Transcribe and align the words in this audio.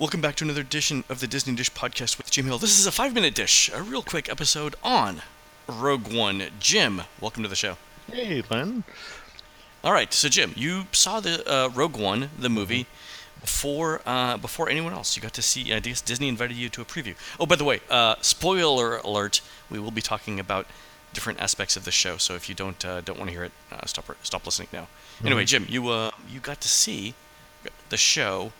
Welcome 0.00 0.22
back 0.22 0.36
to 0.36 0.44
another 0.44 0.62
edition 0.62 1.04
of 1.10 1.20
the 1.20 1.26
Disney 1.26 1.54
Dish 1.54 1.70
Podcast 1.72 2.16
with 2.16 2.30
Jim 2.30 2.46
Hill. 2.46 2.56
This 2.56 2.78
is 2.78 2.86
a 2.86 2.90
five 2.90 3.12
minute 3.12 3.34
dish, 3.34 3.70
a 3.74 3.82
real 3.82 4.00
quick 4.00 4.30
episode 4.30 4.74
on 4.82 5.20
Rogue 5.68 6.10
One. 6.10 6.44
Jim, 6.58 7.02
welcome 7.20 7.42
to 7.42 7.50
the 7.50 7.54
show. 7.54 7.76
Hey, 8.10 8.42
Len. 8.50 8.84
All 9.84 9.92
right, 9.92 10.10
so 10.14 10.30
Jim, 10.30 10.54
you 10.56 10.84
saw 10.92 11.20
the 11.20 11.46
uh, 11.46 11.68
Rogue 11.68 11.98
One, 11.98 12.30
the 12.38 12.48
movie, 12.48 12.86
before 13.42 14.00
uh, 14.06 14.38
before 14.38 14.70
anyone 14.70 14.94
else. 14.94 15.16
You 15.16 15.22
got 15.22 15.34
to 15.34 15.42
see. 15.42 15.70
I 15.70 15.80
guess 15.80 16.00
Disney 16.00 16.28
invited 16.28 16.56
you 16.56 16.70
to 16.70 16.80
a 16.80 16.86
preview. 16.86 17.14
Oh, 17.38 17.44
by 17.44 17.56
the 17.56 17.64
way, 17.64 17.80
uh, 17.90 18.14
spoiler 18.22 18.96
alert: 19.04 19.42
we 19.68 19.78
will 19.78 19.90
be 19.90 20.00
talking 20.00 20.40
about 20.40 20.64
different 21.12 21.42
aspects 21.42 21.76
of 21.76 21.84
the 21.84 21.92
show. 21.92 22.16
So 22.16 22.36
if 22.36 22.48
you 22.48 22.54
don't 22.54 22.82
uh, 22.86 23.02
don't 23.02 23.18
want 23.18 23.28
to 23.28 23.34
hear 23.34 23.44
it, 23.44 23.52
uh, 23.70 23.84
stop 23.84 24.06
stop 24.22 24.46
listening 24.46 24.68
now. 24.72 24.88
Anyway, 25.22 25.44
Jim, 25.44 25.66
you 25.68 25.90
uh, 25.90 26.12
you 26.26 26.40
got 26.40 26.62
to 26.62 26.68
see 26.68 27.12
the 27.90 27.98
show 27.98 28.52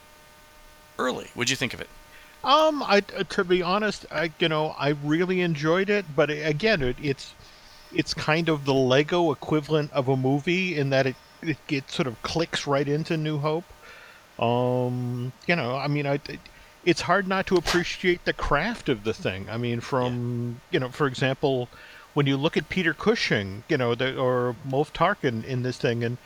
early. 1.00 1.28
What'd 1.34 1.50
you 1.50 1.56
think 1.56 1.74
of 1.74 1.80
it? 1.80 1.88
Um, 2.42 2.82
I 2.82 3.00
to 3.00 3.44
be 3.44 3.62
honest, 3.62 4.06
I 4.10 4.32
you 4.38 4.48
know 4.48 4.74
I 4.78 4.90
really 4.90 5.40
enjoyed 5.40 5.90
it, 5.90 6.04
but 6.14 6.30
again, 6.30 6.82
it, 6.82 6.96
it's 7.02 7.34
it's 7.92 8.14
kind 8.14 8.48
of 8.48 8.64
the 8.64 8.74
Lego 8.74 9.32
equivalent 9.32 9.92
of 9.92 10.08
a 10.08 10.16
movie 10.16 10.76
in 10.78 10.90
that 10.90 11.06
it 11.06 11.16
it, 11.42 11.58
it 11.68 11.90
sort 11.90 12.06
of 12.06 12.20
clicks 12.22 12.66
right 12.66 12.88
into 12.88 13.16
New 13.16 13.38
Hope. 13.38 13.64
Um, 14.38 15.32
you 15.46 15.56
know, 15.56 15.76
I 15.76 15.88
mean, 15.88 16.06
I. 16.06 16.14
It, 16.14 16.40
it's 16.82 17.02
hard 17.02 17.28
not 17.28 17.46
to 17.46 17.56
appreciate 17.56 18.24
the 18.24 18.32
craft 18.32 18.88
of 18.88 19.04
the 19.04 19.12
thing. 19.12 19.48
I 19.50 19.58
mean, 19.58 19.80
from 19.80 20.60
you 20.70 20.80
know, 20.80 20.88
for 20.88 21.06
example, 21.06 21.68
when 22.14 22.26
you 22.26 22.36
look 22.36 22.56
at 22.56 22.68
Peter 22.68 22.94
Cushing, 22.94 23.64
you 23.68 23.76
know, 23.76 23.94
the, 23.94 24.16
or 24.16 24.56
Moff 24.66 24.92
Tarkin 24.92 25.44
in 25.44 25.62
this 25.62 25.76
thing, 25.76 26.02
and 26.02 26.16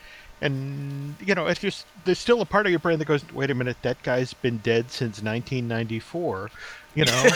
and 0.45 1.15
you 1.25 1.33
know, 1.33 1.47
it's 1.47 1.59
just 1.59 1.85
there's 2.05 2.19
still 2.19 2.39
a 2.41 2.45
part 2.45 2.67
of 2.67 2.69
your 2.69 2.79
brain 2.79 2.99
that 2.99 3.05
goes, 3.05 3.23
"Wait 3.33 3.49
a 3.49 3.55
minute, 3.55 3.77
that 3.81 4.01
guy's 4.03 4.33
been 4.33 4.57
dead 4.59 4.91
since 4.91 5.21
1994." 5.21 6.51
You 6.93 7.05
know, 7.05 7.11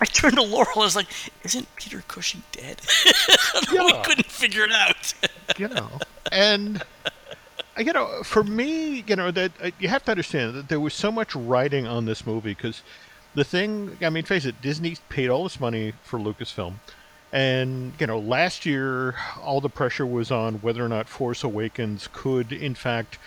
I 0.00 0.04
turned 0.06 0.36
to 0.36 0.42
Laurel. 0.42 0.70
I 0.76 0.84
was 0.84 0.96
like, 0.96 1.08
"Isn't 1.42 1.66
Peter 1.76 2.02
Cushing 2.06 2.44
dead?" 2.52 2.80
yeah. 3.72 3.84
we 3.84 3.92
couldn't 4.04 4.30
figure 4.30 4.64
it 4.64 4.72
out. 4.72 5.14
you 5.58 5.68
know, 5.68 5.88
and 6.30 6.82
you 7.76 7.92
know, 7.92 8.22
for 8.22 8.44
me, 8.44 9.04
you 9.06 9.16
know, 9.16 9.30
that 9.32 9.52
uh, 9.60 9.70
you 9.80 9.88
have 9.88 10.04
to 10.04 10.12
understand 10.12 10.54
that 10.54 10.68
there 10.68 10.80
was 10.80 10.94
so 10.94 11.10
much 11.10 11.34
writing 11.34 11.86
on 11.86 12.04
this 12.04 12.24
movie 12.24 12.54
because 12.54 12.82
the 13.34 13.44
thing, 13.44 13.96
I 14.00 14.10
mean, 14.10 14.24
face 14.24 14.44
it, 14.44 14.62
Disney 14.62 14.96
paid 15.08 15.28
all 15.28 15.42
this 15.42 15.58
money 15.58 15.92
for 16.04 16.18
Lucasfilm. 16.18 16.74
And, 17.32 17.92
you 18.00 18.06
know, 18.06 18.18
last 18.18 18.66
year, 18.66 19.14
all 19.40 19.60
the 19.60 19.68
pressure 19.68 20.06
was 20.06 20.30
on 20.30 20.56
whether 20.56 20.84
or 20.84 20.88
not 20.88 21.08
Force 21.08 21.44
Awakens 21.44 22.08
could, 22.12 22.52
in 22.52 22.74
fact, 22.74 23.18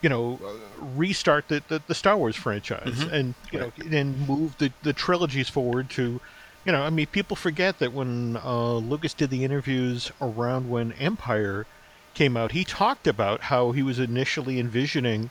you 0.00 0.08
know, 0.08 0.40
restart 0.78 1.48
the, 1.48 1.62
the, 1.68 1.82
the, 1.86 1.94
Star 1.94 2.16
Wars 2.16 2.36
franchise 2.36 3.00
mm-hmm. 3.00 3.14
and, 3.14 3.34
you 3.52 3.60
right. 3.60 3.90
know, 3.90 3.98
and 3.98 4.28
move 4.28 4.56
the, 4.58 4.72
the 4.82 4.92
trilogies 4.92 5.48
forward 5.48 5.90
to, 5.90 6.20
you 6.64 6.72
know, 6.72 6.82
I 6.82 6.90
mean, 6.90 7.06
people 7.06 7.36
forget 7.36 7.78
that 7.80 7.92
when 7.92 8.38
uh, 8.42 8.74
Lucas 8.76 9.12
did 9.12 9.28
the 9.30 9.44
interviews 9.44 10.10
around 10.20 10.70
when 10.70 10.92
Empire 10.92 11.66
came 12.14 12.36
out, 12.36 12.52
he 12.52 12.64
talked 12.64 13.06
about 13.06 13.42
how 13.42 13.72
he 13.72 13.82
was 13.82 13.98
initially 13.98 14.58
envisioning 14.58 15.30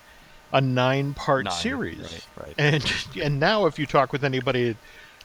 a 0.51 0.61
nine 0.61 1.15
part 1.15 1.51
series. 1.51 2.23
Right, 2.37 2.45
right. 2.47 2.55
And, 2.59 2.93
and 3.21 3.39
now, 3.39 3.65
if 3.65 3.79
you 3.79 3.87
talk 3.87 4.11
with 4.11 4.23
anybody 4.23 4.75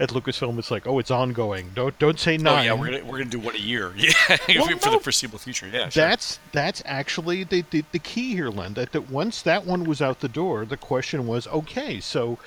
at 0.00 0.10
Lucasfilm, 0.10 0.58
it's 0.58 0.70
like, 0.70 0.86
oh, 0.86 0.98
it's 0.98 1.10
ongoing. 1.10 1.70
Don't 1.74 1.98
don't 1.98 2.18
say 2.18 2.36
nine. 2.36 2.58
Oh 2.58 2.62
yeah, 2.62 2.72
we're 2.72 2.91
gonna 2.91 3.04
we're 3.04 3.18
gonna 3.18 3.30
do 3.30 3.38
one 3.38 3.54
a 3.54 3.58
year. 3.58 3.92
Yeah, 3.98 4.12
well, 4.48 4.66
for 4.78 4.91
no, 4.91 4.98
the 4.98 5.00
foreseeable 5.00 5.38
future. 5.38 5.68
Yeah, 5.68 5.88
that's 5.88 6.34
sure. 6.34 6.42
that's 6.52 6.82
actually 6.86 7.44
the, 7.44 7.64
the 7.70 7.84
the 7.92 7.98
key 7.98 8.34
here, 8.34 8.50
Len. 8.50 8.74
That 8.74 8.92
that 8.92 9.10
once 9.10 9.42
that 9.42 9.66
one 9.66 9.84
was 9.84 10.00
out 10.00 10.20
the 10.20 10.28
door, 10.28 10.64
the 10.64 10.76
question 10.76 11.26
was, 11.26 11.46
okay, 11.48 12.00
so 12.00 12.38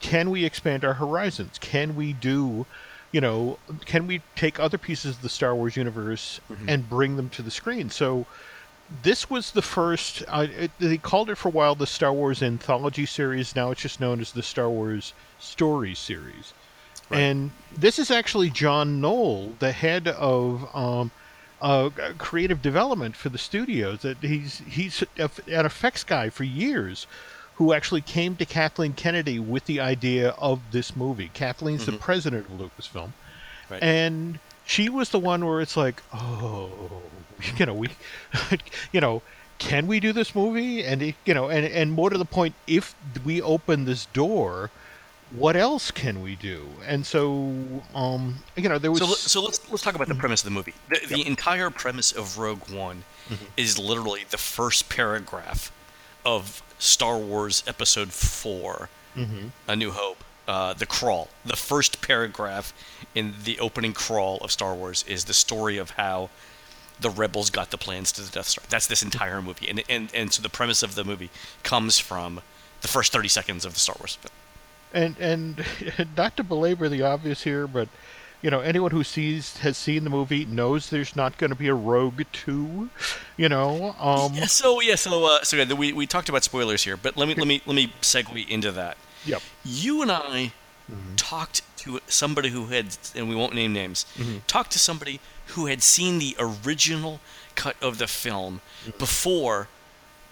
can 0.00 0.30
we 0.30 0.44
expand 0.44 0.84
our 0.84 0.94
horizons? 0.94 1.58
Can 1.58 1.94
we 1.94 2.12
do 2.12 2.66
you 3.14 3.20
know, 3.20 3.58
can 3.84 4.08
we 4.08 4.22
take 4.34 4.58
other 4.58 4.76
pieces 4.76 5.14
of 5.14 5.22
the 5.22 5.28
Star 5.28 5.54
Wars 5.54 5.76
universe 5.76 6.40
mm-hmm. 6.50 6.68
and 6.68 6.90
bring 6.90 7.14
them 7.14 7.28
to 7.30 7.42
the 7.42 7.50
screen? 7.50 7.88
So 7.88 8.26
this 9.04 9.30
was 9.30 9.52
the 9.52 9.62
first. 9.62 10.24
Uh, 10.26 10.48
it, 10.50 10.70
they 10.80 10.96
called 10.96 11.30
it 11.30 11.36
for 11.36 11.48
a 11.48 11.52
while 11.52 11.76
the 11.76 11.86
Star 11.86 12.12
Wars 12.12 12.42
Anthology 12.42 13.06
series. 13.06 13.54
Now 13.54 13.70
it's 13.70 13.82
just 13.82 14.00
known 14.00 14.20
as 14.20 14.32
the 14.32 14.42
Star 14.42 14.68
Wars 14.68 15.12
Story 15.38 15.94
series. 15.94 16.54
Right. 17.14 17.22
And 17.22 17.50
this 17.76 17.98
is 18.00 18.10
actually 18.10 18.50
John 18.50 19.00
Knoll, 19.00 19.54
the 19.60 19.70
head 19.70 20.08
of 20.08 20.74
um, 20.74 21.12
uh, 21.62 21.90
creative 22.18 22.60
development 22.60 23.14
for 23.14 23.28
the 23.28 23.38
studios. 23.38 24.02
That 24.02 24.18
he's 24.18 24.58
he's 24.66 25.02
an 25.16 25.30
effects 25.66 26.02
guy 26.02 26.28
for 26.28 26.42
years, 26.42 27.06
who 27.54 27.72
actually 27.72 28.00
came 28.00 28.34
to 28.36 28.44
Kathleen 28.44 28.94
Kennedy 28.94 29.38
with 29.38 29.66
the 29.66 29.80
idea 29.80 30.30
of 30.30 30.60
this 30.72 30.96
movie. 30.96 31.30
Kathleen's 31.34 31.82
mm-hmm. 31.82 31.92
the 31.92 31.98
president 31.98 32.46
of 32.48 32.58
Lucasfilm, 32.58 33.12
right. 33.70 33.82
and 33.82 34.40
she 34.64 34.88
was 34.88 35.10
the 35.10 35.20
one 35.20 35.46
where 35.46 35.60
it's 35.60 35.76
like, 35.76 36.02
oh, 36.12 36.90
you 37.56 37.66
know, 37.66 37.74
we, 37.74 37.90
you 38.92 39.00
know, 39.00 39.22
can 39.58 39.86
we 39.86 40.00
do 40.00 40.12
this 40.12 40.34
movie? 40.34 40.84
And 40.84 41.00
it, 41.00 41.14
you 41.24 41.34
know, 41.34 41.48
and 41.48 41.64
and 41.64 41.92
more 41.92 42.10
to 42.10 42.18
the 42.18 42.24
point, 42.24 42.56
if 42.66 42.94
we 43.24 43.40
open 43.40 43.84
this 43.84 44.06
door 44.06 44.70
what 45.30 45.56
else 45.56 45.90
can 45.90 46.22
we 46.22 46.36
do? 46.36 46.66
And 46.86 47.04
so, 47.04 47.52
um, 47.94 48.36
you 48.56 48.68
know, 48.68 48.78
there 48.78 48.92
was. 48.92 49.00
So, 49.00 49.14
so 49.14 49.42
let's 49.42 49.70
let's 49.70 49.82
talk 49.82 49.94
about 49.94 50.08
the 50.08 50.14
premise 50.14 50.42
of 50.42 50.44
the 50.44 50.50
movie. 50.50 50.74
The, 50.88 51.00
yep. 51.00 51.08
the 51.08 51.26
entire 51.26 51.70
premise 51.70 52.12
of 52.12 52.38
Rogue 52.38 52.70
One 52.70 53.04
mm-hmm. 53.28 53.44
is 53.56 53.78
literally 53.78 54.24
the 54.28 54.38
first 54.38 54.88
paragraph 54.88 55.72
of 56.24 56.62
Star 56.78 57.18
Wars 57.18 57.62
Episode 57.66 58.12
4 58.12 58.88
mm-hmm. 59.16 59.48
A 59.68 59.76
New 59.76 59.90
Hope. 59.90 60.22
Uh, 60.46 60.74
the 60.74 60.84
crawl. 60.84 61.30
The 61.44 61.56
first 61.56 62.02
paragraph 62.02 62.74
in 63.14 63.34
the 63.44 63.58
opening 63.58 63.94
crawl 63.94 64.36
of 64.38 64.52
Star 64.52 64.74
Wars 64.74 65.02
is 65.08 65.24
the 65.24 65.32
story 65.32 65.78
of 65.78 65.90
how 65.90 66.28
the 67.00 67.08
rebels 67.08 67.48
got 67.48 67.70
the 67.70 67.78
plans 67.78 68.12
to 68.12 68.22
the 68.22 68.30
Death 68.30 68.48
Star. 68.48 68.64
That's 68.68 68.86
this 68.86 69.02
entire 69.02 69.40
movie, 69.40 69.68
and 69.68 69.82
and 69.88 70.10
and 70.14 70.32
so 70.32 70.42
the 70.42 70.50
premise 70.50 70.82
of 70.82 70.96
the 70.96 71.04
movie 71.04 71.30
comes 71.62 71.98
from 71.98 72.42
the 72.82 72.88
first 72.88 73.10
thirty 73.10 73.28
seconds 73.28 73.64
of 73.64 73.72
the 73.72 73.80
Star 73.80 73.96
Wars 73.98 74.16
film 74.16 74.32
and 74.94 75.16
and 75.18 75.64
not 76.16 76.36
to 76.38 76.44
belabor 76.44 76.88
the 76.88 77.02
obvious 77.02 77.42
here, 77.42 77.66
but 77.66 77.88
you 78.40 78.50
know 78.50 78.60
anyone 78.60 78.90
who 78.90 79.04
sees 79.04 79.58
has 79.58 79.76
seen 79.76 80.04
the 80.04 80.10
movie 80.10 80.44
knows 80.44 80.90
there's 80.90 81.16
not 81.16 81.36
going 81.36 81.50
to 81.50 81.56
be 81.56 81.68
a 81.68 81.74
Rogue 81.74 82.22
Two. 82.32 82.88
You 83.36 83.48
know. 83.48 83.94
Um, 83.98 84.34
yeah, 84.34 84.46
so 84.46 84.80
yeah, 84.80 84.94
so 84.94 85.24
uh, 85.24 85.42
so 85.42 85.56
yeah, 85.56 85.72
we 85.74 85.92
we 85.92 86.06
talked 86.06 86.28
about 86.28 86.44
spoilers 86.44 86.84
here, 86.84 86.96
but 86.96 87.16
let 87.16 87.28
me 87.28 87.34
let 87.34 87.46
me 87.46 87.60
let 87.66 87.74
me 87.74 87.92
segue 88.00 88.48
into 88.48 88.72
that. 88.72 88.96
Yep. 89.26 89.42
You 89.64 90.02
and 90.02 90.12
I 90.12 90.52
mm-hmm. 90.90 91.16
talked 91.16 91.62
to 91.78 92.00
somebody 92.06 92.50
who 92.50 92.66
had, 92.66 92.96
and 93.14 93.28
we 93.28 93.34
won't 93.34 93.54
name 93.54 93.72
names, 93.72 94.06
mm-hmm. 94.16 94.38
talked 94.46 94.70
to 94.72 94.78
somebody 94.78 95.20
who 95.48 95.66
had 95.66 95.82
seen 95.82 96.18
the 96.18 96.36
original 96.38 97.20
cut 97.54 97.76
of 97.80 97.98
the 97.98 98.06
film 98.06 98.60
mm-hmm. 98.84 98.98
before 98.98 99.68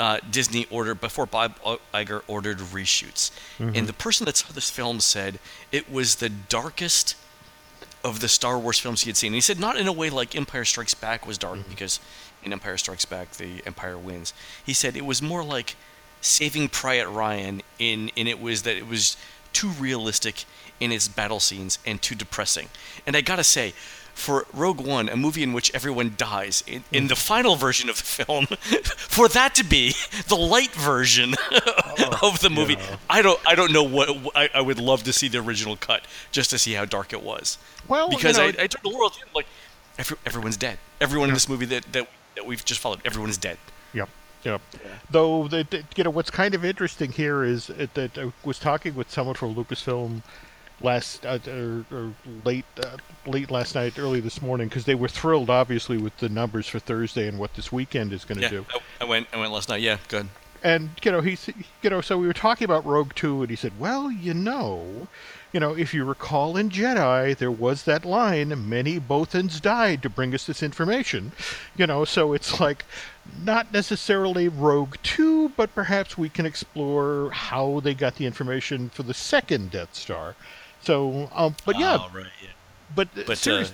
uh, 0.00 0.18
Disney 0.30 0.66
ordered 0.70 1.00
before 1.00 1.26
Bob 1.26 1.58
Iger 1.94 2.22
ordered 2.26 2.58
reshoots, 2.58 3.30
mm-hmm. 3.58 3.70
and 3.74 3.86
the 3.86 3.92
person 3.92 4.24
that 4.26 4.36
saw 4.36 4.52
this 4.52 4.70
film 4.70 5.00
said 5.00 5.38
it 5.70 5.90
was 5.90 6.16
the 6.16 6.28
darkest 6.28 7.16
of 8.04 8.20
the 8.20 8.28
Star 8.28 8.58
Wars 8.58 8.78
films 8.78 9.02
he 9.02 9.10
had 9.10 9.16
seen. 9.16 9.28
And 9.28 9.36
he 9.36 9.40
said 9.40 9.60
not 9.60 9.76
in 9.76 9.86
a 9.86 9.92
way 9.92 10.10
like 10.10 10.34
Empire 10.34 10.64
Strikes 10.64 10.94
Back 10.94 11.26
was 11.26 11.38
dark 11.38 11.58
mm-hmm. 11.58 11.70
because 11.70 12.00
in 12.42 12.52
Empire 12.52 12.76
Strikes 12.76 13.04
Back 13.04 13.32
the 13.32 13.62
Empire 13.66 13.98
wins. 13.98 14.34
He 14.64 14.72
said 14.72 14.96
it 14.96 15.06
was 15.06 15.22
more 15.22 15.44
like 15.44 15.76
Saving 16.20 16.68
Private 16.68 17.08
Ryan 17.08 17.62
in 17.78 18.08
in 18.16 18.26
it 18.26 18.40
was 18.40 18.62
that 18.62 18.76
it 18.76 18.88
was 18.88 19.16
too 19.52 19.68
realistic 19.68 20.44
in 20.80 20.90
its 20.90 21.06
battle 21.06 21.40
scenes 21.40 21.78
and 21.86 22.00
too 22.02 22.14
depressing. 22.14 22.68
And 23.06 23.16
I 23.16 23.20
gotta 23.20 23.44
say, 23.44 23.74
for 24.14 24.46
Rogue 24.52 24.80
One, 24.80 25.08
a 25.08 25.16
movie 25.16 25.42
in 25.42 25.52
which 25.52 25.74
everyone 25.74 26.14
dies, 26.16 26.62
in, 26.66 26.84
in 26.92 27.08
the 27.08 27.16
final 27.16 27.56
version 27.56 27.88
of 27.88 27.96
the 27.96 28.02
film, 28.02 28.46
for 28.96 29.28
that 29.28 29.54
to 29.56 29.64
be 29.64 29.94
the 30.28 30.36
light 30.36 30.72
version 30.72 31.34
oh, 31.50 32.18
of 32.22 32.40
the 32.40 32.50
movie, 32.50 32.74
yeah. 32.74 32.96
I 33.10 33.22
don't, 33.22 33.40
I 33.46 33.54
don't 33.54 33.72
know 33.72 33.82
what 33.82 34.08
I, 34.36 34.48
I, 34.54 34.60
would 34.60 34.78
love 34.78 35.02
to 35.04 35.12
see 35.12 35.28
the 35.28 35.38
original 35.38 35.76
cut 35.76 36.06
just 36.30 36.50
to 36.50 36.58
see 36.58 36.72
how 36.74 36.84
dark 36.84 37.12
it 37.12 37.22
was. 37.22 37.58
Well, 37.88 38.10
because 38.10 38.36
you 38.38 38.44
know, 38.44 38.58
I, 38.58 38.64
I 38.64 38.66
told 38.66 38.92
the 38.92 38.96
world 38.96 39.18
like 39.34 39.46
every, 39.98 40.16
everyone's 40.26 40.56
dead. 40.56 40.78
Everyone 41.00 41.28
yeah. 41.28 41.32
in 41.32 41.34
this 41.34 41.48
movie 41.48 41.66
that, 41.66 41.92
that 41.92 42.08
that 42.34 42.46
we've 42.46 42.64
just 42.64 42.80
followed, 42.80 43.00
everyone 43.04 43.30
is 43.30 43.38
dead. 43.38 43.58
Yep. 43.92 44.08
Yep. 44.44 44.60
Yeah. 44.72 44.90
Though, 45.10 45.48
the, 45.48 45.66
the, 45.68 45.84
you 45.96 46.04
know, 46.04 46.10
what's 46.10 46.30
kind 46.30 46.54
of 46.54 46.64
interesting 46.64 47.12
here 47.12 47.44
is 47.44 47.70
uh, 47.70 47.86
that 47.94 48.18
I 48.18 48.32
was 48.44 48.58
talking 48.58 48.94
with 48.94 49.10
someone 49.10 49.34
from 49.34 49.54
Lucasfilm 49.54 50.22
last 50.82 51.24
uh, 51.24 51.38
or, 51.46 51.84
or, 51.90 52.14
late 52.44 52.64
uh, 52.82 52.96
late 53.26 53.50
last 53.50 53.74
night, 53.74 53.98
early 53.98 54.20
this 54.20 54.42
morning, 54.42 54.68
because 54.68 54.84
they 54.84 54.94
were 54.94 55.08
thrilled, 55.08 55.50
obviously, 55.50 55.96
with 55.96 56.16
the 56.18 56.28
numbers 56.28 56.68
for 56.68 56.78
Thursday 56.78 57.28
and 57.28 57.38
what 57.38 57.54
this 57.54 57.70
weekend 57.70 58.12
is 58.12 58.24
going 58.24 58.38
to 58.38 58.44
yeah, 58.44 58.50
do. 58.50 58.66
I, 58.70 58.80
I, 59.02 59.04
went 59.04 59.28
I 59.32 59.38
went 59.38 59.52
last 59.52 59.68
night. 59.68 59.82
Yeah, 59.82 59.98
good. 60.08 60.28
and 60.62 60.90
you 61.02 61.10
know 61.10 61.20
he's 61.20 61.48
you 61.82 61.90
know 61.90 62.00
so 62.00 62.18
we 62.18 62.26
were 62.26 62.32
talking 62.32 62.64
about 62.64 62.84
Rogue 62.84 63.14
Two, 63.14 63.42
and 63.42 63.50
he 63.50 63.56
said, 63.56 63.78
well, 63.78 64.10
you 64.10 64.34
know, 64.34 65.08
you 65.52 65.60
know, 65.60 65.76
if 65.76 65.92
you 65.92 66.04
recall 66.04 66.56
in 66.56 66.70
Jedi, 66.70 67.36
there 67.36 67.50
was 67.50 67.82
that 67.82 68.06
line, 68.06 68.68
many 68.68 68.98
Bothans 68.98 69.60
died 69.60 70.02
to 70.02 70.08
bring 70.08 70.34
us 70.34 70.46
this 70.46 70.62
information. 70.62 71.32
You 71.76 71.86
know, 71.86 72.06
so 72.06 72.32
it's 72.32 72.58
like 72.58 72.86
not 73.44 73.72
necessarily 73.72 74.48
Rogue 74.48 74.96
2, 75.02 75.50
but 75.50 75.74
perhaps 75.74 76.16
we 76.16 76.30
can 76.30 76.46
explore 76.46 77.30
how 77.32 77.80
they 77.80 77.92
got 77.92 78.16
the 78.16 78.24
information 78.24 78.88
for 78.88 79.02
the 79.02 79.14
second 79.14 79.70
Death 79.70 79.94
Star. 79.94 80.34
So, 80.82 81.28
um, 81.34 81.54
but 81.64 81.78
yeah. 81.78 81.98
Oh, 82.00 82.10
right, 82.14 82.26
yeah. 82.42 82.48
But, 82.94 83.08
But 83.26 83.46
uh, 83.46 83.64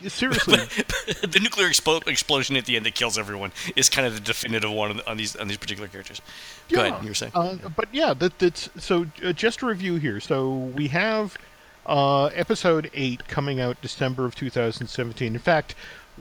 yeah. 0.00 0.08
seriously, 0.08 0.56
the 1.22 1.38
nuclear 1.40 1.68
expo- 1.68 2.06
explosion 2.06 2.56
at 2.56 2.66
the 2.66 2.76
end 2.76 2.84
that 2.86 2.94
kills 2.94 3.16
everyone 3.16 3.52
is 3.76 3.88
kind 3.88 4.06
of 4.06 4.14
the 4.14 4.20
definitive 4.20 4.70
one 4.70 4.90
on, 4.90 5.00
on 5.06 5.16
these 5.16 5.34
on 5.36 5.48
these 5.48 5.56
particular 5.56 5.88
characters. 5.88 6.20
Go 6.68 6.82
Yeah. 6.82 6.88
ahead, 6.88 7.02
you 7.04 7.08
were 7.10 7.14
saying. 7.14 7.32
Uh, 7.34 7.56
but 7.74 7.88
yeah, 7.92 8.12
that, 8.14 8.38
that's 8.38 8.68
so. 8.78 9.06
Uh, 9.24 9.32
just 9.32 9.62
a 9.62 9.66
review 9.66 9.96
here. 9.96 10.20
So 10.20 10.52
we 10.52 10.88
have 10.88 11.38
uh, 11.86 12.26
episode 12.26 12.90
eight 12.94 13.26
coming 13.28 13.60
out 13.60 13.80
December 13.80 14.24
of 14.26 14.34
2017. 14.34 15.34
In 15.34 15.38
fact, 15.40 15.74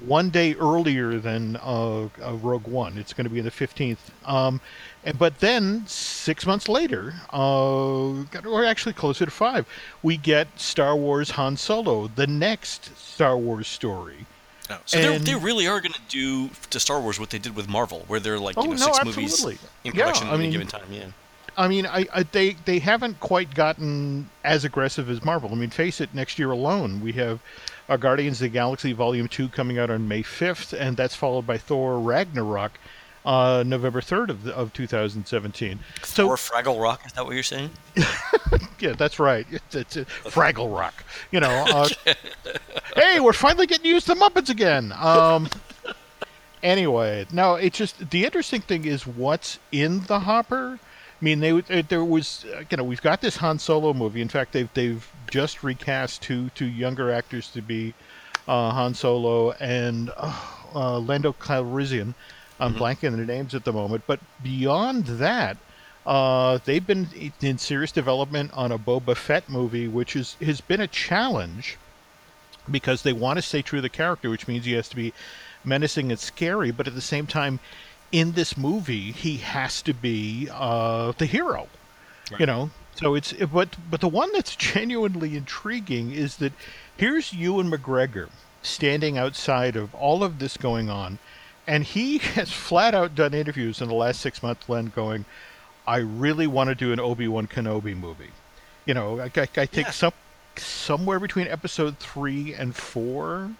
one 0.05 0.29
day 0.29 0.55
earlier 0.55 1.19
than 1.19 1.55
uh, 1.57 2.03
uh, 2.23 2.33
Rogue 2.41 2.67
One. 2.67 2.97
It's 2.97 3.13
going 3.13 3.25
to 3.25 3.29
be 3.33 3.41
the 3.41 3.51
15th. 3.51 3.97
Um, 4.25 4.59
and, 5.03 5.17
but 5.19 5.39
then 5.39 5.85
six 5.87 6.45
months 6.45 6.67
later, 6.67 7.13
uh, 7.31 8.23
or 8.47 8.65
actually 8.65 8.93
closer 8.93 9.25
to 9.25 9.31
five, 9.31 9.67
we 10.01 10.17
get 10.17 10.47
Star 10.59 10.95
Wars 10.95 11.31
Han 11.31 11.57
Solo, 11.57 12.07
the 12.07 12.25
next 12.27 12.97
Star 12.97 13.37
Wars 13.37 13.67
story. 13.67 14.25
Oh, 14.69 14.79
so 14.85 14.97
and- 14.97 15.25
they 15.25 15.35
really 15.35 15.67
are 15.67 15.81
going 15.81 15.93
to 15.93 16.01
do 16.09 16.49
to 16.69 16.79
Star 16.79 16.99
Wars 17.01 17.19
what 17.19 17.29
they 17.29 17.39
did 17.39 17.55
with 17.55 17.67
Marvel, 17.69 18.03
where 18.07 18.19
they're 18.19 18.39
like 18.39 18.55
you 18.55 18.63
Oh, 18.63 18.65
know 18.67 18.77
six 18.77 18.99
absolutely. 18.99 19.23
movies 19.23 19.45
in 19.83 19.93
Yeah, 19.93 20.05
production 20.05 20.27
I 20.27 20.33
at 20.33 20.39
any 20.39 20.49
given 20.51 20.67
time. 20.67 20.85
Yeah. 20.89 21.05
I 21.57 21.67
mean, 21.67 21.85
I, 21.85 22.05
I 22.13 22.23
they 22.23 22.55
they 22.65 22.79
haven't 22.79 23.19
quite 23.19 23.53
gotten 23.53 24.29
as 24.43 24.65
aggressive 24.65 25.09
as 25.09 25.23
Marvel. 25.23 25.51
I 25.51 25.55
mean, 25.55 25.69
face 25.69 26.01
it, 26.01 26.13
next 26.13 26.39
year 26.39 26.51
alone 26.51 27.01
we 27.01 27.13
have 27.13 27.39
our 27.89 27.97
Guardians 27.97 28.37
of 28.37 28.45
the 28.45 28.49
Galaxy 28.49 28.93
Volume 28.93 29.27
Two 29.27 29.49
coming 29.49 29.77
out 29.77 29.89
on 29.89 30.07
May 30.07 30.21
fifth, 30.21 30.73
and 30.73 30.97
that's 30.97 31.15
followed 31.15 31.45
by 31.45 31.57
Thor 31.57 31.99
Ragnarok, 31.99 32.71
uh, 33.25 33.63
November 33.65 34.01
third 34.01 34.29
of 34.29 34.43
the, 34.43 34.55
of 34.55 34.73
2017. 34.73 35.79
So 36.03 36.27
or 36.27 36.35
Fraggle 36.35 36.81
Rock, 36.81 37.05
is 37.05 37.13
that 37.13 37.25
what 37.25 37.33
you're 37.33 37.43
saying? 37.43 37.71
yeah, 38.79 38.93
that's 38.93 39.19
right. 39.19 39.45
It's, 39.51 39.75
it's 39.75 39.97
uh, 39.97 40.05
Fraggle 40.23 40.75
Rock. 40.75 41.03
You 41.31 41.39
know, 41.39 41.65
uh, 41.67 41.89
hey, 42.95 43.19
we're 43.19 43.33
finally 43.33 43.67
getting 43.67 43.85
used 43.85 44.07
to 44.07 44.15
Muppets 44.15 44.49
again. 44.49 44.93
Um, 44.93 45.49
anyway, 46.63 47.25
no, 47.31 47.55
it's 47.55 47.77
just 47.77 48.09
the 48.09 48.25
interesting 48.25 48.61
thing 48.61 48.85
is 48.85 49.05
what's 49.05 49.59
in 49.71 50.01
the 50.05 50.21
hopper. 50.21 50.79
I 51.23 51.25
mean, 51.25 51.39
they 51.39 51.81
there 51.83 52.03
was 52.03 52.45
uh, 52.53 52.63
you 52.69 52.75
know 52.75 52.83
we've 52.83 53.01
got 53.01 53.21
this 53.21 53.37
Han 53.37 53.57
Solo 53.57 53.93
movie. 53.93 54.21
In 54.21 54.27
fact, 54.27 54.51
they've 54.51 54.69
they've 54.73 55.09
just 55.31 55.63
recast 55.63 56.21
two 56.21 56.49
two 56.49 56.65
younger 56.65 57.13
actors 57.13 57.49
to 57.51 57.61
be 57.61 57.93
uh, 58.45 58.71
Han 58.71 58.93
Solo 58.93 59.51
and 59.53 60.11
uh, 60.17 60.37
uh, 60.75 60.99
Lando 60.99 61.31
Calrissian. 61.31 62.13
I'm 62.59 62.75
blanking 62.75 63.11
on 63.11 63.15
their 63.15 63.25
names 63.25 63.55
at 63.55 63.63
the 63.63 63.71
moment, 63.71 64.03
but 64.05 64.19
beyond 64.43 65.05
that, 65.05 65.55
uh, 66.05 66.59
they've 66.65 66.85
been 66.85 67.07
in 67.39 67.57
serious 67.57 67.93
development 67.93 68.51
on 68.53 68.73
a 68.73 68.77
Boba 68.77 69.15
Fett 69.15 69.47
movie, 69.47 69.87
which 69.87 70.17
is 70.17 70.35
has 70.41 70.59
been 70.59 70.81
a 70.81 70.87
challenge 70.87 71.77
because 72.69 73.03
they 73.03 73.13
want 73.13 73.37
to 73.37 73.41
stay 73.41 73.61
true 73.61 73.77
to 73.77 73.81
the 73.81 73.87
character, 73.87 74.29
which 74.29 74.49
means 74.49 74.65
he 74.65 74.73
has 74.73 74.89
to 74.89 74.95
be 74.97 75.13
menacing 75.63 76.11
and 76.11 76.19
scary, 76.19 76.71
but 76.71 76.85
at 76.85 76.95
the 76.95 77.01
same 77.01 77.27
time, 77.27 77.61
in 78.13 78.31
this 78.33 78.55
movie, 78.55 79.11
he 79.11 79.37
has 79.37 79.81
to 79.81 79.93
be 79.93 80.47
uh, 80.49 81.11
the 81.17 81.25
hero. 81.25 81.67
You 82.39 82.45
know, 82.45 82.69
so 82.95 83.13
it's 83.15 83.33
but 83.33 83.75
but 83.91 83.99
the 83.99 84.07
one 84.07 84.31
that's 84.31 84.55
genuinely 84.55 85.35
intriguing 85.35 86.11
is 86.11 86.37
that 86.37 86.53
here's 86.95 87.33
Ewan 87.33 87.69
McGregor 87.69 88.29
standing 88.61 89.17
outside 89.17 89.75
of 89.75 89.93
all 89.93 90.23
of 90.23 90.39
this 90.39 90.55
going 90.55 90.89
on, 90.89 91.19
and 91.67 91.83
he 91.83 92.17
has 92.37 92.51
flat 92.51 92.95
out 92.95 93.13
done 93.13 93.33
interviews 93.33 93.81
in 93.81 93.87
the 93.89 93.93
last 93.93 94.21
six 94.21 94.41
months, 94.41 94.69
Len, 94.69 94.91
going, 94.95 95.25
"I 95.85 95.97
really 95.97 96.47
want 96.47 96.69
to 96.69 96.75
do 96.75 96.91
an 96.93 96.99
Obi 96.99 97.27
Wan 97.27 97.45
Kenobi 97.47 97.95
movie." 97.95 98.31
You 98.85 98.93
know, 98.93 99.19
I, 99.19 99.25
I, 99.25 99.47
I 99.57 99.65
think 99.65 99.87
Yeah. 99.87 99.91
some 99.91 100.13
somewhere 100.55 101.19
between 101.19 101.47
episode 101.47 101.99
three 101.99 102.53
and 102.53 102.75
four. 102.75 103.51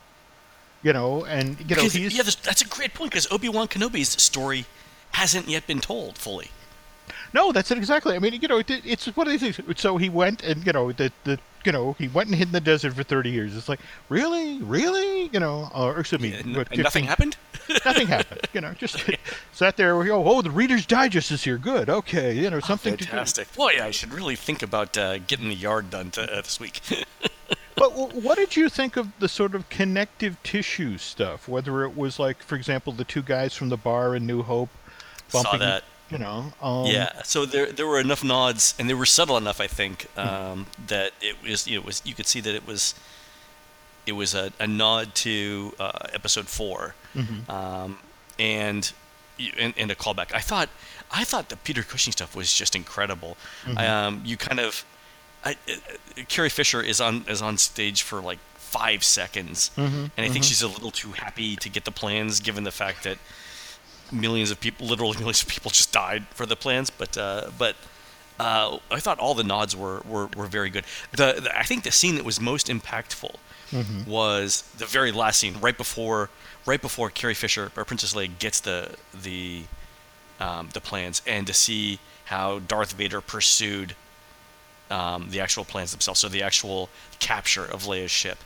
You 0.84 0.94
know, 0.94 1.24
and 1.26 1.58
you 1.70 1.76
know 1.76 1.84
he's 1.84 1.96
yeah, 1.96 2.24
that's- 2.24 2.36
that's 2.36 2.62
a 2.62 2.68
great 2.68 2.94
point 2.94 3.12
because 3.12 3.28
Obi 3.32 3.50
Wan 3.50 3.68
Kenobi's 3.68 4.22
story 4.22 4.66
hasn't 5.14 5.48
yet 5.48 5.66
been 5.66 5.80
told 5.80 6.18
fully. 6.18 6.52
No, 7.34 7.52
that's 7.52 7.72
it 7.72 7.78
exactly. 7.78 8.16
I 8.16 8.20
mean, 8.20 8.34
you 8.42 8.48
know, 8.48 8.60
it, 8.60 8.70
it's 8.70 9.06
one 9.08 9.28
of 9.28 9.32
these 9.40 9.56
things. 9.56 9.80
So 9.80 9.98
he 9.98 10.10
went 10.10 10.44
and 10.44 10.66
you 10.66 10.72
know 10.74 10.92
the 10.92 11.12
the 11.24 11.40
you 11.66 11.72
know 11.72 11.96
he 11.98 12.08
went 12.08 12.28
and 12.30 12.36
hid 12.38 12.50
in 12.50 12.52
the 12.52 12.62
desert 12.62 12.94
for 12.94 13.04
thirty 13.04 13.32
years. 13.32 13.56
It's 13.56 13.68
like 13.70 13.80
really, 14.10 14.62
really, 14.62 15.30
you 15.34 15.40
know, 15.40 15.70
or 15.74 16.00
excuse 16.00 16.22
me, 16.22 16.34
And, 16.34 16.56
what, 16.56 16.68
and 16.72 16.84
nothing 16.84 17.06
15 17.06 17.08
happened. 17.08 17.38
Nothing 17.86 18.08
happened. 18.08 18.42
You 18.54 18.60
know, 18.62 18.74
just 18.74 18.98
sat 19.54 19.78
there. 19.78 20.04
Go, 20.04 20.24
oh, 20.28 20.42
the 20.42 20.52
Reader's 20.52 20.86
Digest 20.86 21.32
is 21.32 21.44
here. 21.46 21.58
Good. 21.58 21.90
Okay, 21.90 22.34
you 22.36 22.50
know, 22.50 22.60
something 22.60 22.98
to 22.98 23.04
do. 23.06 23.10
Fantastic. 23.10 23.54
Boy, 23.56 23.78
I 23.82 23.92
should 23.92 24.14
really 24.14 24.36
think 24.36 24.62
about 24.62 24.98
uh, 24.98 25.18
getting 25.20 25.48
the 25.48 25.56
yard 25.56 25.90
done 25.90 26.12
to, 26.12 26.24
uh, 26.32 26.42
this 26.42 26.60
week. 26.60 26.82
But 27.76 27.92
what 28.16 28.38
did 28.38 28.56
you 28.56 28.70
think 28.70 28.98
of 28.98 29.08
the 29.20 29.28
sort 29.28 29.56
of 29.56 29.68
connective 29.70 30.42
tissue 30.44 30.98
stuff? 30.98 31.48
Whether 31.48 31.84
it 31.84 31.96
was 31.98 32.20
like, 32.20 32.42
for 32.44 32.56
example, 32.56 32.94
the 32.94 33.04
two 33.04 33.22
guys 33.22 33.54
from 33.54 33.70
the 33.70 33.78
bar 33.78 34.16
in 34.16 34.26
New 34.28 34.44
Hope 34.44 34.70
Saw 35.30 35.44
bumping, 35.44 35.60
that. 35.62 35.84
you 36.10 36.18
know, 36.20 36.54
um, 36.62 36.86
yeah. 36.86 37.24
So 37.24 37.46
there 37.46 37.72
there 37.72 37.88
were 37.88 38.00
enough 38.00 38.24
nods, 38.24 38.76
and 38.78 38.90
they 38.90 38.94
were 38.94 39.06
subtle 39.06 39.38
enough, 39.38 39.60
I 39.60 39.68
think, 39.68 40.08
um, 40.18 40.68
that 40.88 41.12
it 41.22 41.36
was 41.42 41.68
it 41.68 41.84
was 41.84 42.02
you 42.06 42.14
could 42.14 42.28
see 42.28 42.40
that 42.42 42.54
it 42.54 42.68
was 42.68 42.94
it 44.06 44.12
was 44.14 44.36
a, 44.36 44.52
a 44.60 44.68
nod 44.68 45.16
to 45.16 45.74
uh, 45.80 45.92
episode 46.14 46.48
4 46.48 46.94
Mhm. 47.16 47.50
um, 47.50 48.00
and, 48.38 48.92
and 49.58 49.74
and 49.78 49.92
a 49.92 49.96
callback. 49.96 50.34
I 50.34 50.40
thought 50.42 50.70
I 51.10 51.24
thought 51.24 51.50
the 51.50 51.58
Peter 51.58 51.84
Cushing 51.84 52.12
stuff 52.12 52.36
was 52.36 52.52
just 52.54 52.76
incredible. 52.76 53.38
Um, 53.78 54.22
you 54.26 54.36
kind 54.38 54.60
of 54.60 54.84
I, 55.46 55.52
uh, 55.52 56.24
Carrie 56.30 56.50
Fisher 56.50 56.82
is 56.82 57.02
on 57.02 57.26
is 57.28 57.42
on 57.42 57.58
stage 57.58 58.02
for 58.02 58.22
like 58.22 58.40
five 58.56 59.04
seconds, 59.04 59.70
Mhm, 59.78 60.12
and 60.18 60.26
I 60.26 60.30
think 60.30 60.44
she's 60.46 60.62
a 60.62 60.68
little 60.68 60.92
too 60.92 61.12
happy 61.12 61.56
to 61.58 61.70
get 61.70 61.86
the 61.86 61.92
plans, 61.92 62.40
given 62.40 62.64
the 62.64 62.72
fact 62.72 63.04
that 63.04 63.18
millions 64.12 64.52
of 64.52 64.60
people, 64.60 64.88
literally 64.88 65.18
millions 65.18 65.42
of 65.44 65.48
people, 65.48 65.70
just 65.72 65.92
died 65.92 66.26
for 66.34 66.46
the 66.46 66.56
plans. 66.56 66.90
But 66.90 67.18
uh, 67.18 67.52
but 67.58 67.76
uh, 68.40 68.80
I 68.90 69.00
thought 69.00 69.20
all 69.20 69.36
the 69.36 69.44
nods 69.44 69.76
were, 69.76 70.02
were, 70.06 70.28
were 70.36 70.48
very 70.48 70.70
good. 70.72 70.86
The, 71.12 71.40
the 71.44 71.58
I 71.58 71.64
think 71.64 71.84
the 71.84 71.92
scene 71.92 72.16
that 72.16 72.26
was 72.26 72.40
most 72.40 72.68
impactful 72.68 73.36
was 74.08 74.64
the 74.78 74.86
very 74.86 75.12
last 75.12 75.40
scene, 75.40 75.56
right 75.60 75.76
before 75.78 76.30
right 76.66 76.82
before 76.82 77.10
Carrie 77.10 77.34
Fisher 77.34 77.72
or 77.76 77.84
Princess 77.86 78.14
Leia 78.14 78.30
gets 78.40 78.60
the 78.60 78.96
the 79.14 79.64
um, 80.40 80.70
the 80.74 80.82
plans, 80.82 81.22
and 81.28 81.46
to 81.48 81.54
see 81.54 82.00
how 82.26 82.60
Darth 82.60 82.94
Vader 82.94 83.20
pursued 83.22 83.96
um, 84.94 85.28
the 85.32 85.40
actual 85.40 85.66
plans 85.66 85.92
themselves, 85.92 86.20
so 86.20 86.30
the 86.30 86.44
actual 86.44 86.90
capture 87.20 87.66
of 87.66 87.84
Leia's 87.84 88.12
ship. 88.12 88.38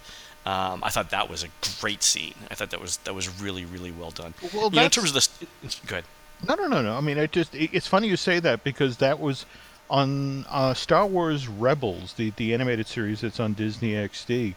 Um, 0.46 0.82
I 0.82 0.90
thought 0.90 1.10
that 1.10 1.30
was 1.30 1.44
a 1.44 1.50
great 1.82 2.02
scene. 2.02 2.36
I 2.50 2.56
thought 2.56 2.70
that 2.70 2.80
was 2.80 2.98
that 2.98 3.14
was 3.14 3.42
really 3.42 3.66
really 3.66 3.92
well 3.92 4.12
done. 4.12 4.34
Well, 4.54 4.70
know, 4.70 4.84
in 4.84 4.90
terms 4.90 5.14
of 5.14 5.28
the 5.62 5.78
good. 5.86 6.06
No, 6.48 6.56
no, 6.56 6.68
no, 6.68 6.82
no. 6.82 6.96
I 6.96 7.02
mean, 7.02 7.18
it 7.18 7.34
just 7.34 7.54
it, 7.54 7.72
it's 7.74 7.88
funny 7.88 8.08
you 8.08 8.16
say 8.16 8.40
that 8.40 8.64
because 8.64 8.98
that 8.98 9.20
was 9.20 9.46
on 9.90 10.46
uh, 10.50 10.74
Star 10.74 11.06
Wars 11.06 11.50
Rebels, 11.50 12.14
the 12.14 12.32
the 12.38 12.54
animated 12.54 12.88
series 12.88 13.22
that's 13.22 13.42
on 13.42 13.54
Disney 13.54 13.92
XD. 13.94 14.56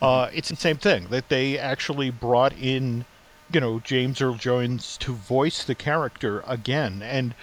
Uh, 0.00 0.28
it's 0.32 0.48
the 0.48 0.56
same 0.56 0.76
thing 0.76 1.06
that 1.10 1.28
they 1.28 1.58
actually 1.58 2.10
brought 2.10 2.52
in, 2.54 3.04
you 3.52 3.60
know, 3.60 3.80
James 3.80 4.20
Earl 4.20 4.34
Jones 4.34 4.96
to 4.98 5.12
voice 5.14 5.64
the 5.64 5.74
character 5.74 6.42
again, 6.46 7.02
and 7.02 7.34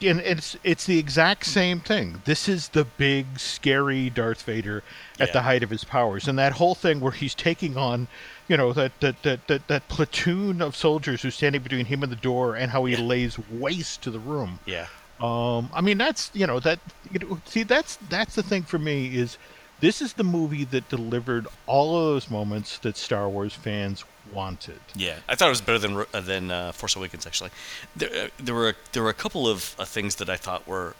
and 0.00 0.20
it's 0.20 0.56
it's 0.62 0.86
the 0.86 0.98
exact 0.98 1.46
same 1.46 1.80
thing. 1.80 2.22
This 2.24 2.48
is 2.48 2.68
the 2.68 2.84
big 2.84 3.38
scary 3.38 4.10
Darth 4.10 4.42
Vader 4.42 4.82
at 5.18 5.32
the 5.32 5.42
height 5.42 5.62
of 5.62 5.70
his 5.70 5.84
powers, 5.84 6.28
and 6.28 6.38
that 6.38 6.52
whole 6.54 6.74
thing 6.74 7.00
where 7.00 7.12
he's 7.12 7.34
taking 7.34 7.76
on. 7.76 8.08
You 8.48 8.56
know 8.56 8.72
that 8.74 8.92
that, 9.00 9.22
that, 9.24 9.48
that 9.48 9.66
that 9.66 9.88
platoon 9.88 10.62
of 10.62 10.76
soldiers 10.76 11.22
who's 11.22 11.34
standing 11.34 11.62
between 11.62 11.86
him 11.86 12.02
and 12.04 12.12
the 12.12 12.16
door, 12.16 12.54
and 12.54 12.70
how 12.70 12.84
he 12.84 12.94
Yeah. 12.94 13.00
lays 13.00 13.38
waste 13.50 14.02
to 14.02 14.10
the 14.10 14.20
room. 14.20 14.60
Yeah. 14.66 14.86
Um, 15.20 15.70
I 15.74 15.80
mean, 15.80 15.98
that's 15.98 16.30
you 16.32 16.46
know 16.46 16.60
that 16.60 16.78
you 17.10 17.18
know, 17.18 17.40
see 17.44 17.64
that's 17.64 17.96
that's 18.08 18.34
the 18.36 18.42
thing 18.44 18.62
for 18.62 18.78
me 18.78 19.16
is 19.16 19.36
this 19.80 20.00
is 20.00 20.14
the 20.14 20.24
movie 20.24 20.64
that 20.64 20.88
delivered 20.88 21.46
all 21.66 21.96
of 21.96 22.04
those 22.04 22.30
moments 22.30 22.78
that 22.78 22.96
Star 22.96 23.28
Wars 23.28 23.54
fans 23.54 24.04
wanted. 24.32 24.80
Yeah, 24.94 25.18
I 25.28 25.34
thought 25.34 25.46
it 25.46 25.50
was 25.50 25.60
better 25.60 25.78
than 25.78 26.04
uh, 26.12 26.20
than 26.20 26.50
uh, 26.50 26.72
Force 26.72 26.96
Awakens. 26.96 27.26
Actually, 27.26 27.50
there, 27.94 28.24
uh, 28.24 28.28
there 28.38 28.54
were 28.54 28.74
there 28.92 29.02
were 29.02 29.10
a 29.10 29.14
couple 29.14 29.48
of 29.48 29.74
uh, 29.78 29.84
things 29.84 30.16
that 30.16 30.30
I 30.30 30.36
thought 30.36 30.66
were 30.66 30.94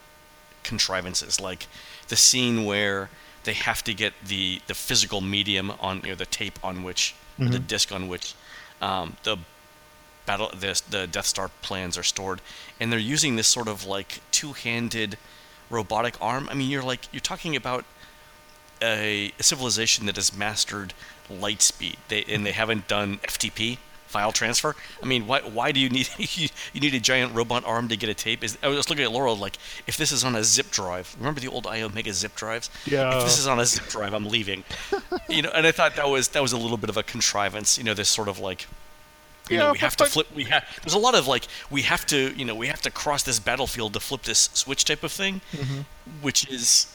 contrivances, 0.63 1.41
like 1.41 1.67
the 2.09 2.17
scene 2.17 2.65
where 2.65 3.09
they 3.45 3.55
have 3.55 3.83
to 3.85 3.95
get 3.95 4.13
the 4.25 4.61
the 4.67 4.75
physical 4.75 5.21
medium 5.21 5.73
on 5.81 6.03
you 6.03 6.11
know 6.11 6.15
the 6.15 6.27
tape 6.27 6.59
on 6.63 6.83
which 6.83 7.15
or 7.39 7.49
the 7.49 7.59
disc 7.59 7.93
on 7.93 8.09
which 8.09 8.35
um, 8.81 9.17
the 9.23 9.37
battle 10.27 10.51
this 10.55 10.81
the 10.81 11.07
Death 11.07 11.27
Star 11.27 11.51
plans 11.63 11.97
are 11.97 12.03
stored, 12.03 12.41
and 12.81 12.93
they're 12.93 12.99
using 12.99 13.37
this 13.37 13.49
sort 13.49 13.69
of 13.69 13.87
like 13.87 14.21
two-handed 14.31 15.17
robotic 15.71 16.17
arm. 16.21 16.49
I 16.51 16.55
mean, 16.55 16.71
you're 16.71 16.83
like 16.83 17.13
you're 17.13 17.21
talking 17.21 17.57
about 17.57 17.85
a, 18.83 19.33
a 19.39 19.43
civilization 19.43 20.07
that 20.07 20.17
has 20.17 20.37
mastered 20.37 20.95
light 21.29 21.63
speed, 21.63 21.97
they, 22.09 22.25
and 22.25 22.47
they 22.47 22.53
haven't 22.53 22.89
done 22.89 23.19
FTP 23.19 23.79
file 24.07 24.33
transfer. 24.33 24.75
I 25.03 25.07
mean, 25.07 25.27
why 25.27 25.41
why 25.41 25.73
do 25.73 25.81
you 25.81 25.89
need 25.89 26.09
you, 26.19 26.49
need 26.81 26.95
a 26.95 27.01
giant 27.01 27.35
robot 27.35 27.65
arm 27.65 27.89
to 27.89 27.97
get 27.97 28.09
a 28.09 28.15
tape? 28.15 28.43
Is 28.43 28.57
I 28.63 28.69
was 28.69 28.89
looking 28.89 29.05
at 29.05 29.13
Laurel 29.13 29.37
like 29.37 29.59
if 29.87 29.97
this 29.97 30.13
is 30.13 30.25
on 30.25 30.35
a 30.35 30.45
zip 30.45 30.71
drive. 30.71 31.15
Remember 31.19 31.41
the 31.41 31.49
old 31.49 31.65
Iomega 31.65 32.13
zip 32.13 32.35
drives? 32.35 32.71
Yeah. 32.87 33.17
If 33.19 33.25
this 33.25 33.39
is 33.39 33.47
on 33.47 33.59
a 33.59 33.67
zip 33.67 33.87
drive, 33.89 34.15
I'm 34.15 34.27
leaving. 34.27 34.65
you 35.29 35.43
know, 35.43 35.51
and 35.55 35.67
I 35.67 35.73
thought 35.73 35.97
that 35.97 36.09
was 36.09 36.29
that 36.29 36.43
was 36.43 36.53
a 36.53 36.59
little 36.59 36.77
bit 36.79 36.91
of 36.91 36.97
a 36.97 37.03
contrivance. 37.03 37.77
You 37.79 37.85
know, 37.85 37.95
this 37.95 38.09
sort 38.09 38.29
of 38.29 38.39
like. 38.39 38.67
You 39.51 39.59
Yeah, 39.59 39.67
know, 39.67 39.73
we 39.73 39.79
have 39.79 39.97
to 39.99 40.07
flip. 40.07 40.27
We 40.35 40.45
have. 40.45 40.65
There's 40.83 40.95
a 40.95 40.99
lot 40.99 41.15
of 41.15 41.29
like 41.29 41.47
we 41.71 41.83
have 41.83 42.05
to. 42.07 42.35
You 42.37 42.45
know, 42.45 42.55
we 42.55 42.67
have 42.67 42.81
to 42.83 42.91
cross 42.91 43.23
this 43.23 43.39
battlefield 43.39 43.93
to 43.93 44.01
flip 44.01 44.23
this 44.23 44.51
switch 44.55 44.85
type 44.85 45.05
of 45.05 45.13
thing, 45.13 45.41
mm-hmm. 45.53 45.83
which 46.21 46.49
is, 46.49 46.93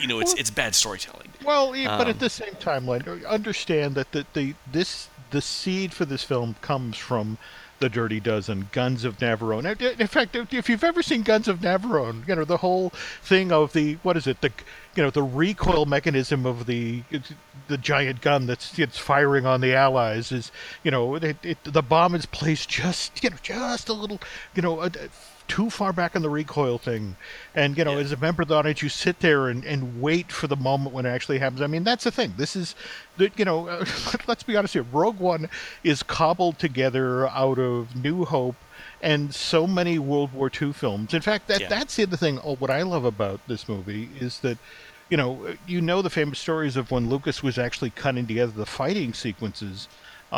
you 0.00 0.06
know, 0.06 0.20
it's 0.20 0.32
Well- 0.32 0.40
it's 0.40 0.50
bad 0.50 0.74
storytelling. 0.74 1.28
Well, 1.44 1.76
yeah, 1.76 1.96
but 1.96 2.06
Um, 2.06 2.10
at 2.10 2.18
the 2.18 2.30
same 2.30 2.54
time, 2.56 2.86
like, 2.86 3.06
understand 3.24 3.94
that 3.94 4.12
the, 4.12 4.26
the 4.32 4.54
this 4.70 5.08
the 5.30 5.40
seed 5.40 5.92
for 5.92 6.04
this 6.04 6.22
film 6.22 6.56
comes 6.60 6.96
from 6.96 7.36
the 7.78 7.88
Dirty 7.90 8.20
Dozen, 8.20 8.70
Guns 8.72 9.04
of 9.04 9.18
Navarone. 9.18 9.78
In 10.00 10.06
fact, 10.06 10.34
if 10.34 10.52
if 10.54 10.68
you've 10.68 10.82
ever 10.84 11.02
seen 11.02 11.22
Guns 11.22 11.46
of 11.46 11.60
Navarone, 11.60 12.26
you 12.26 12.34
know 12.34 12.44
the 12.44 12.56
whole 12.58 12.90
thing 13.22 13.52
of 13.52 13.74
the 13.74 13.98
what 14.02 14.16
is 14.16 14.26
it 14.26 14.40
the 14.40 14.50
you 14.94 15.02
know 15.02 15.10
the 15.10 15.22
recoil 15.22 15.84
mechanism 15.84 16.46
of 16.46 16.64
the 16.66 17.02
the 17.68 17.76
giant 17.76 18.22
gun 18.22 18.46
that's 18.46 18.78
it's 18.78 18.96
firing 18.98 19.44
on 19.44 19.60
the 19.60 19.74
Allies 19.74 20.32
is 20.32 20.50
you 20.84 20.90
know 20.90 21.16
it, 21.16 21.36
it, 21.42 21.58
the 21.64 21.82
bomb 21.82 22.14
is 22.14 22.24
placed 22.24 22.68
just 22.68 23.22
you 23.22 23.28
know 23.30 23.36
just 23.42 23.88
a 23.88 23.92
little 23.92 24.20
you 24.54 24.62
know. 24.62 24.82
A, 24.82 24.90
too 25.48 25.70
far 25.70 25.92
back 25.92 26.16
on 26.16 26.22
the 26.22 26.30
recoil 26.30 26.78
thing. 26.78 27.16
And, 27.54 27.76
you 27.78 27.84
know, 27.84 27.92
Yeah. 27.92 28.04
as 28.04 28.12
a 28.12 28.16
member 28.16 28.42
of 28.42 28.48
the 28.48 28.54
audience, 28.54 28.82
you 28.82 28.88
sit 28.88 29.20
there 29.20 29.48
and, 29.48 29.64
and 29.64 30.00
wait 30.00 30.32
for 30.32 30.46
the 30.46 30.56
moment 30.56 30.94
when 30.94 31.06
it 31.06 31.10
actually 31.10 31.38
happens. 31.38 31.60
I 31.62 31.66
mean, 31.66 31.84
that's 31.84 32.04
the 32.04 32.10
thing. 32.10 32.34
This 32.36 32.56
is, 32.56 32.74
you 33.18 33.44
know, 33.44 33.68
uh, 33.68 33.84
let's 34.26 34.42
be 34.42 34.56
honest 34.56 34.74
here. 34.74 34.84
Rogue 34.92 35.18
One 35.20 35.48
is 35.84 36.02
cobbled 36.02 36.58
together 36.58 37.28
out 37.28 37.58
of 37.58 37.94
New 37.96 38.24
Hope 38.24 38.56
and 39.00 39.34
so 39.34 39.66
many 39.66 39.98
World 39.98 40.32
War 40.32 40.50
II 40.50 40.72
films. 40.72 41.14
In 41.14 41.22
fact, 41.22 41.48
that 41.48 41.62
Yeah. 41.62 41.68
that's 41.68 41.96
the 41.96 42.02
other 42.04 42.16
thing. 42.16 42.40
Oh, 42.44 42.56
what 42.56 42.70
I 42.70 42.82
love 42.82 43.04
about 43.04 43.40
this 43.46 43.68
movie 43.68 44.08
is 44.20 44.40
that, 44.40 44.58
you 45.08 45.16
know, 45.16 45.54
you 45.66 45.80
know 45.80 46.02
the 46.02 46.10
famous 46.10 46.38
stories 46.38 46.76
of 46.76 46.90
when 46.90 47.08
Lucas 47.08 47.42
was 47.42 47.58
actually 47.58 47.90
cutting 47.90 48.26
together 48.26 48.52
the 48.52 48.66
fighting 48.66 49.14
sequences 49.14 49.88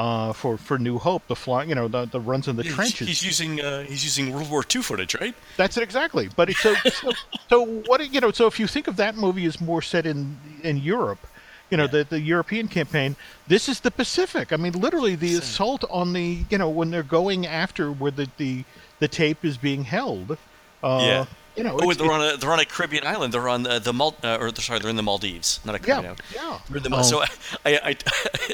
uh, 0.02 0.32
for 0.32 0.56
for 0.56 0.76
New 0.78 0.98
Hope, 0.98 1.22
the 1.26 1.34
fly, 1.44 1.64
you 1.70 1.74
know, 1.74 1.88
the, 1.88 2.02
the 2.06 2.20
runs 2.30 2.46
in 2.50 2.54
the 2.56 2.62
He's- 2.62 2.74
trenches. 2.76 3.06
He's 3.08 3.22
using 3.32 3.52
uh, 3.60 3.82
he's 3.90 4.04
using 4.10 4.32
World 4.34 4.48
War 4.50 4.62
II 4.74 4.82
footage, 4.82 5.12
right? 5.20 5.34
That's 5.56 5.76
it 5.76 5.82
exactly. 5.82 6.28
But 6.38 6.46
it's 6.50 6.60
so, 6.66 6.72
so 7.00 7.12
so 7.50 7.56
what 7.88 7.98
you 8.14 8.20
know. 8.22 8.30
So 8.30 8.46
if 8.46 8.56
you 8.60 8.66
think 8.68 8.86
of 8.86 8.96
that 8.96 9.14
movie 9.16 9.44
as 9.50 9.60
more 9.60 9.82
set 9.82 10.04
in 10.06 10.18
in 10.62 10.76
Europe, 10.94 11.22
you 11.70 11.76
know 11.78 11.84
Yeah. 11.88 11.90
the 11.96 12.02
the 12.14 12.20
European 12.34 12.68
campaign. 12.68 13.16
This 13.48 13.68
is 13.68 13.80
the 13.80 13.90
Pacific. 13.90 14.52
I 14.52 14.56
mean, 14.56 14.72
literally 14.86 15.16
the 15.16 15.34
assault 15.36 15.82
on 15.90 16.12
the 16.12 16.44
you 16.50 16.58
know 16.58 16.70
when 16.78 16.90
they're 16.92 17.10
going 17.20 17.46
after 17.46 17.90
where 17.90 18.12
the 18.12 18.28
the, 18.36 18.64
the 19.00 19.08
tape 19.08 19.44
is 19.44 19.56
being 19.58 19.82
held. 19.84 20.38
Uh, 20.82 21.00
Yeah. 21.10 21.24
You 21.58 21.64
know, 21.64 21.74
Oh, 21.74 21.90
it's- 21.90 21.96
they're 21.98 22.12
on 22.12 22.22
a 22.22 22.36
they're 22.36 22.52
on 22.52 22.60
a 22.60 22.64
Caribbean 22.64 23.04
island. 23.06 23.34
They're 23.34 23.48
on 23.48 23.64
the, 23.64 23.78
the 23.80 23.92
Mal- 23.92 24.16
uh, 24.22 24.38
or 24.40 24.54
sorry, 24.54 24.78
they're 24.78 24.88
in 24.90 24.96
the 24.96 25.02
Maldives, 25.02 25.58
not 25.64 25.74
a 25.74 25.78
Caribbean 25.80 26.04
Yeah, 26.04 26.10
island. 26.10 26.22
yeah. 26.34 26.58
They're 26.70 26.80
the 26.80 26.90
Mal- 26.90 27.00
Um, 27.00 27.04
so 27.04 27.20
I, 27.22 27.26
I, 27.66 27.78
I, 27.90 27.96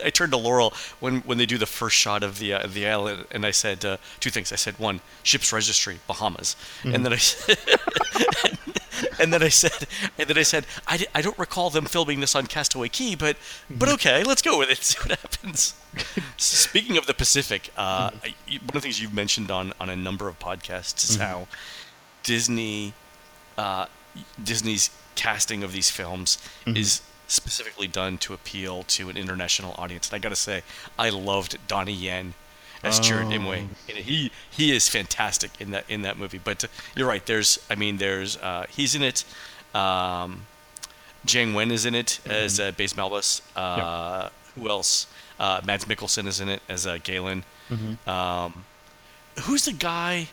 I 0.06 0.10
turned 0.10 0.32
to 0.32 0.38
Laurel 0.38 0.72
when, 1.00 1.20
when 1.28 1.36
they 1.38 1.46
do 1.46 1.58
the 1.58 1.66
first 1.66 1.96
shot 1.96 2.22
of 2.22 2.38
the 2.38 2.54
uh, 2.54 2.66
the 2.66 2.86
island, 2.88 3.26
and 3.30 3.44
I 3.44 3.50
said 3.52 3.84
uh, 3.84 3.98
two 4.20 4.30
things. 4.30 4.52
I 4.52 4.56
said 4.56 4.78
one, 4.78 5.00
ship's 5.22 5.52
registry, 5.52 6.00
Bahamas, 6.06 6.56
Mm-hmm. 6.82 6.94
and 6.94 7.04
then 7.04 7.12
I 7.12 7.16
said, 7.30 7.58
and 9.20 9.32
then 9.32 9.42
I 9.42 9.48
said, 9.50 9.86
and 10.18 10.28
then 10.28 10.38
I 10.38 10.42
said, 10.42 10.66
I, 10.86 11.04
I 11.14 11.20
don't 11.22 11.38
recall 11.38 11.70
them 11.70 11.84
filming 11.84 12.20
this 12.20 12.34
on 12.34 12.46
Castaway 12.46 12.88
Cay, 12.88 13.14
but 13.14 13.36
but 13.68 13.86
Mm-hmm. 13.86 13.94
okay, 13.94 14.22
let's 14.24 14.42
go 14.42 14.58
with 14.58 14.70
it. 14.70 14.78
See 14.78 14.98
what 15.06 15.18
happens. 15.20 15.74
Speaking 16.36 16.96
of 16.96 17.06
the 17.06 17.14
Pacific, 17.14 17.70
uh, 17.76 18.10
Mm-hmm. 18.10 18.26
I- 18.26 18.58
one 18.64 18.68
of 18.68 18.72
the 18.74 18.80
things 18.80 19.00
you've 19.02 19.14
mentioned 19.14 19.50
on 19.50 19.72
on 19.80 19.88
a 19.90 19.96
number 19.96 20.28
of 20.28 20.38
podcasts 20.38 21.04
is 21.10 21.16
Mm-hmm. 21.18 21.22
how 21.22 21.48
Disney 22.24 22.92
uh, 23.56 23.86
Disney's 24.42 24.90
casting 25.14 25.62
of 25.62 25.72
these 25.72 25.90
films 25.90 26.38
Mm-hmm. 26.66 26.76
is 26.76 27.00
specifically 27.26 27.86
done 27.88 28.18
to 28.18 28.34
appeal 28.34 28.82
to 28.82 29.08
an 29.08 29.16
international 29.16 29.74
audience. 29.78 30.08
And 30.10 30.16
I 30.16 30.18
gotta 30.18 30.36
say, 30.36 30.62
I 30.98 31.08
loved 31.10 31.56
Donnie 31.68 31.92
Yen 31.94 32.34
as 32.82 33.00
Chirrut 33.00 33.26
Oh. 33.32 33.38
Imwe. 33.38 33.58
And 33.88 33.98
he 33.98 34.30
he 34.50 34.74
is 34.76 34.88
fantastic 34.88 35.50
in 35.60 35.70
that 35.70 35.84
in 35.88 36.02
that 36.02 36.18
movie. 36.18 36.40
But 36.42 36.64
uh, 36.64 36.68
you're 36.96 37.08
right. 37.08 37.24
There's 37.24 37.58
I 37.70 37.76
mean 37.76 37.96
there's 37.98 38.36
uh, 38.38 38.66
he's 38.68 38.94
in 38.94 39.02
it. 39.02 39.24
Um, 39.74 40.46
Jiang 41.26 41.54
Wen 41.54 41.70
is 41.70 41.86
in 41.86 41.94
it 41.94 42.20
as 42.26 42.60
uh, 42.60 42.72
Baze 42.72 42.92
Malbus. 42.94 43.40
Uh, 43.56 44.28
Who 44.56 44.68
else? 44.68 45.06
Uh, 45.40 45.60
Mads 45.64 45.86
Mikkelsen 45.86 46.26
is 46.26 46.40
in 46.40 46.48
it 46.50 46.60
as 46.68 46.86
uh, 46.86 46.98
Galen. 47.02 47.44
Um, 48.06 48.64
who's 49.42 49.64
the 49.64 49.72
guy? 49.72 50.28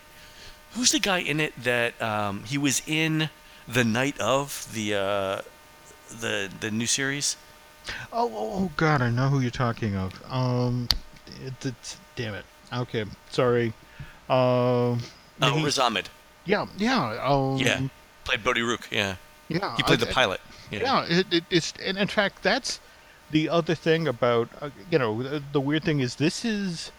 Who's 0.73 0.91
the 0.91 0.99
guy 0.99 1.19
in 1.19 1.39
it 1.39 1.53
that 1.63 2.01
um, 2.01 2.43
he 2.45 2.57
was 2.57 2.81
in 2.87 3.29
the 3.67 3.83
night 3.83 4.19
of 4.19 4.67
the 4.73 4.95
uh, 4.95 5.41
the 6.19 6.49
the 6.59 6.71
new 6.71 6.85
series? 6.87 7.35
Oh, 8.13 8.29
oh, 8.33 8.51
oh, 8.65 8.71
God, 8.77 9.01
I 9.01 9.09
know 9.09 9.27
who 9.29 9.39
you're 9.39 9.49
talking 9.51 9.95
of. 9.95 10.13
Um, 10.31 10.87
it, 11.43 11.65
it's 11.65 11.97
damn 12.15 12.35
it. 12.35 12.45
Okay, 12.71 13.05
sorry. 13.31 13.73
Um, 14.29 14.99
Oh, 15.43 15.55
he- 15.57 15.65
Riz 15.65 15.79
Ahmed. 15.79 16.07
yeah, 16.45 16.67
yeah. 16.77 17.17
Um, 17.23 17.57
Yeah, 17.57 17.81
played 18.23 18.43
Bodhi 18.43 18.61
Rook. 18.61 18.87
Yeah, 18.91 19.15
yeah. 19.49 19.75
he 19.75 19.83
played 19.83 20.01
I- 20.01 20.05
the 20.05 20.13
pilot. 20.13 20.39
Yeah, 20.69 20.79
Yeah, 21.09 21.19
it, 21.19 21.33
it, 21.33 21.43
it's 21.49 21.73
and 21.83 21.97
in 21.97 22.07
fact 22.07 22.43
that's 22.43 22.79
the 23.31 23.49
other 23.49 23.75
thing 23.75 24.07
about 24.07 24.47
uh, 24.61 24.69
you 24.89 24.97
know 24.99 25.21
the, 25.23 25.43
the 25.51 25.59
weird 25.59 25.83
thing 25.83 25.99
is 25.99 26.15
this 26.15 26.45
is 26.45 26.91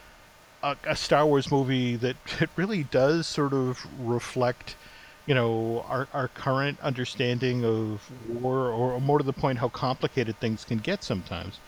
a, 0.62 0.76
a 0.84 0.96
Star 0.96 1.26
Wars 1.26 1.50
movie 1.50 1.96
that 1.96 2.16
it 2.40 2.50
really 2.56 2.84
does 2.84 3.26
sort 3.26 3.52
of 3.52 3.86
reflect 3.98 4.76
you 5.26 5.34
know 5.34 5.84
our 5.88 6.08
our 6.12 6.28
current 6.28 6.78
understanding 6.82 7.64
of 7.64 8.10
war 8.28 8.68
or 8.68 9.00
more 9.00 9.18
to 9.18 9.24
the 9.24 9.32
point 9.32 9.58
how 9.58 9.68
complicated 9.68 10.38
things 10.40 10.64
can 10.64 10.78
get 10.78 11.04
sometimes. 11.04 11.58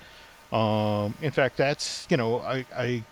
Um, 0.53 1.15
in 1.21 1.31
fact, 1.31 1.57
that's 1.57 2.07
you 2.11 2.17
know 2.17 2.41
I 2.41 2.65
I 2.77 3.05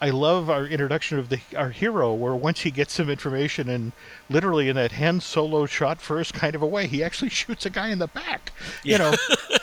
I 0.00 0.10
love 0.10 0.48
our 0.48 0.66
introduction 0.66 1.18
of 1.18 1.28
the 1.28 1.40
our 1.56 1.70
hero, 1.70 2.14
where 2.14 2.34
once 2.34 2.60
he 2.60 2.70
gets 2.70 2.94
some 2.94 3.10
information 3.10 3.68
and 3.68 3.92
literally 4.30 4.68
in 4.68 4.76
that 4.76 4.92
Han 4.92 5.20
Solo 5.20 5.66
shot 5.66 6.00
first 6.00 6.32
kind 6.32 6.54
of 6.54 6.62
a 6.62 6.66
way, 6.66 6.86
he 6.86 7.02
actually 7.02 7.30
shoots 7.40 7.66
a 7.66 7.70
guy 7.70 7.88
in 7.88 7.98
the 7.98 8.08
back. 8.08 8.52
You 8.82 8.98
know, 8.98 9.14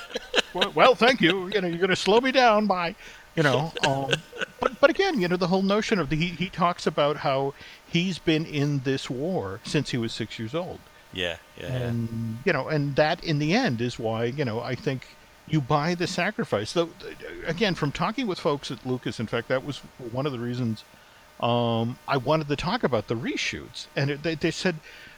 well, 0.54 0.72
well, 0.76 0.96
thank 0.96 1.22
you. 1.22 1.48
You 1.48 1.62
know, 1.62 1.68
you're 1.68 1.80
going 1.80 1.90
to 1.90 1.96
slow 1.96 2.22
me 2.22 2.32
down 2.32 2.68
by, 2.68 2.96
you 3.36 3.44
know. 3.44 3.74
Um, 3.86 4.12
but 4.80 4.88
but 4.88 4.90
again, 4.90 5.20
you 5.20 5.28
know, 5.28 5.38
the 5.38 5.48
whole 5.48 5.62
notion 5.62 6.00
of 6.00 6.10
the 6.10 6.16
he, 6.16 6.28
he 6.28 6.50
talks 6.50 6.88
about 6.88 7.18
how 7.18 7.54
he's 7.88 8.20
been 8.20 8.46
in 8.46 8.80
this 8.80 9.10
war 9.10 9.60
since 9.64 9.90
he 9.92 9.98
was 9.98 10.14
six 10.14 10.40
years 10.40 10.56
old 10.56 10.80
yeah, 11.14 11.38
yeah. 11.60 11.68
yeah. 11.68 11.92
you 12.46 12.54
know 12.54 12.68
and 12.68 12.96
that 12.96 13.24
in 13.24 13.40
the 13.40 13.54
end 13.54 13.82
is 13.82 13.98
why 13.98 14.26
you 14.26 14.46
know 14.46 14.60
i 14.62 14.76
think 14.76 15.08
you 15.48 15.62
buy 15.62 15.96
the 15.96 16.08
sacrifice 16.08 16.74
though 16.74 16.90
again 17.46 17.74
from 17.76 17.92
talking 17.92 18.28
with 18.28 18.40
folks 18.40 18.72
at 18.72 18.86
lucas 18.86 19.20
in 19.20 19.28
fact 19.28 19.48
that 19.48 19.66
was 19.66 19.80
one 20.12 20.26
of 20.26 20.32
the 20.32 20.40
reasons 20.40 20.84
um, 21.40 21.98
i 22.08 22.18
wanted 22.18 22.48
to 22.48 22.56
talk 22.56 22.84
about 22.84 23.08
the 23.08 23.16
reshoots 23.16 23.88
and 23.96 24.10
it, 24.10 24.24
they, 24.24 24.36
they 24.36 24.52
said 24.52 24.76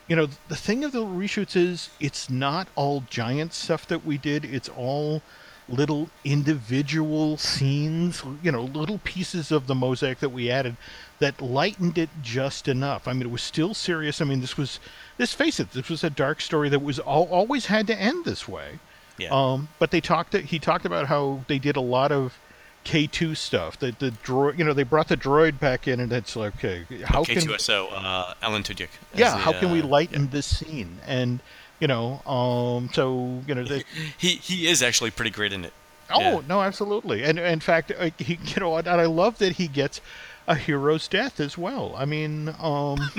you 0.07 0.15
know 0.15 0.27
the 0.47 0.55
thing 0.55 0.83
of 0.83 0.91
the 0.91 1.03
reshoots 1.03 1.55
is 1.55 1.89
it's 1.99 2.29
not 2.29 2.67
all 2.75 3.03
giant 3.09 3.53
stuff 3.53 3.87
that 3.87 4.05
we 4.05 4.17
did 4.17 4.45
it's 4.45 4.69
all 4.69 5.21
little 5.69 6.09
individual 6.23 7.37
scenes 7.37 8.23
you 8.41 8.51
know 8.51 8.63
little 8.63 8.99
pieces 9.03 9.51
of 9.51 9.67
the 9.67 9.75
mosaic 9.75 10.19
that 10.19 10.29
we 10.29 10.49
added 10.49 10.75
that 11.19 11.41
lightened 11.41 11.97
it 11.97 12.09
just 12.21 12.67
enough 12.67 13.07
i 13.07 13.13
mean 13.13 13.23
it 13.23 13.31
was 13.31 13.41
still 13.41 13.73
serious 13.73 14.21
i 14.21 14.25
mean 14.25 14.41
this 14.41 14.57
was 14.57 14.79
let's 15.17 15.33
face 15.33 15.59
it 15.59 15.71
this 15.71 15.89
was 15.89 16.03
a 16.03 16.09
dark 16.09 16.41
story 16.41 16.69
that 16.69 16.81
was 16.81 16.99
all, 16.99 17.27
always 17.27 17.67
had 17.67 17.87
to 17.87 17.95
end 17.99 18.25
this 18.25 18.47
way 18.47 18.79
yeah. 19.19 19.29
um, 19.31 19.67
but 19.77 19.91
they 19.91 20.01
talked. 20.01 20.35
He 20.35 20.59
talked 20.59 20.85
about 20.85 21.07
how 21.07 21.43
they 21.47 21.59
did 21.59 21.75
a 21.75 21.81
lot 21.81 22.11
of 22.11 22.37
K 22.83 23.05
two 23.05 23.35
stuff. 23.35 23.77
That 23.79 23.99
the 23.99 24.11
droid, 24.11 24.57
you 24.57 24.63
know, 24.63 24.73
they 24.73 24.83
brought 24.83 25.09
the 25.09 25.17
droid 25.17 25.59
back 25.59 25.87
in, 25.87 25.99
and 25.99 26.11
it's 26.11 26.35
like, 26.35 26.55
okay, 26.55 26.85
how 27.03 27.23
can 27.23 27.37
K2SO, 27.37 27.89
uh, 27.91 28.33
Alan 28.41 28.63
Tudyk. 28.63 28.89
yeah, 29.13 29.31
the, 29.31 29.37
how 29.37 29.51
can 29.51 29.71
we 29.71 29.81
uh, 29.81 29.87
lighten 29.87 30.29
this 30.29 30.57
scene? 30.57 30.99
And 31.05 31.41
you 31.79 31.87
know, 31.87 32.21
um, 32.25 32.89
so 32.93 33.41
you 33.47 33.55
know, 33.55 33.63
they, 33.63 33.83
He 34.17 34.29
he 34.35 34.67
is 34.67 34.81
actually 34.83 35.11
pretty 35.11 35.31
great 35.31 35.53
in 35.53 35.63
it. 35.65 35.73
oh 36.11 36.19
Yeah. 36.19 36.41
no, 36.47 36.61
absolutely. 36.61 37.23
And 37.23 37.39
in 37.39 37.59
fact, 37.59 37.91
uh, 37.97 38.09
he, 38.17 38.37
you 38.43 38.59
know, 38.59 38.75
and 38.77 38.87
I 38.87 39.05
love 39.05 39.37
that 39.39 39.53
he 39.53 39.67
gets 39.67 40.01
a 40.47 40.55
hero's 40.55 41.07
death 41.07 41.39
as 41.39 41.57
well. 41.57 41.93
I 41.97 42.05
mean, 42.05 42.53
um, 42.59 42.97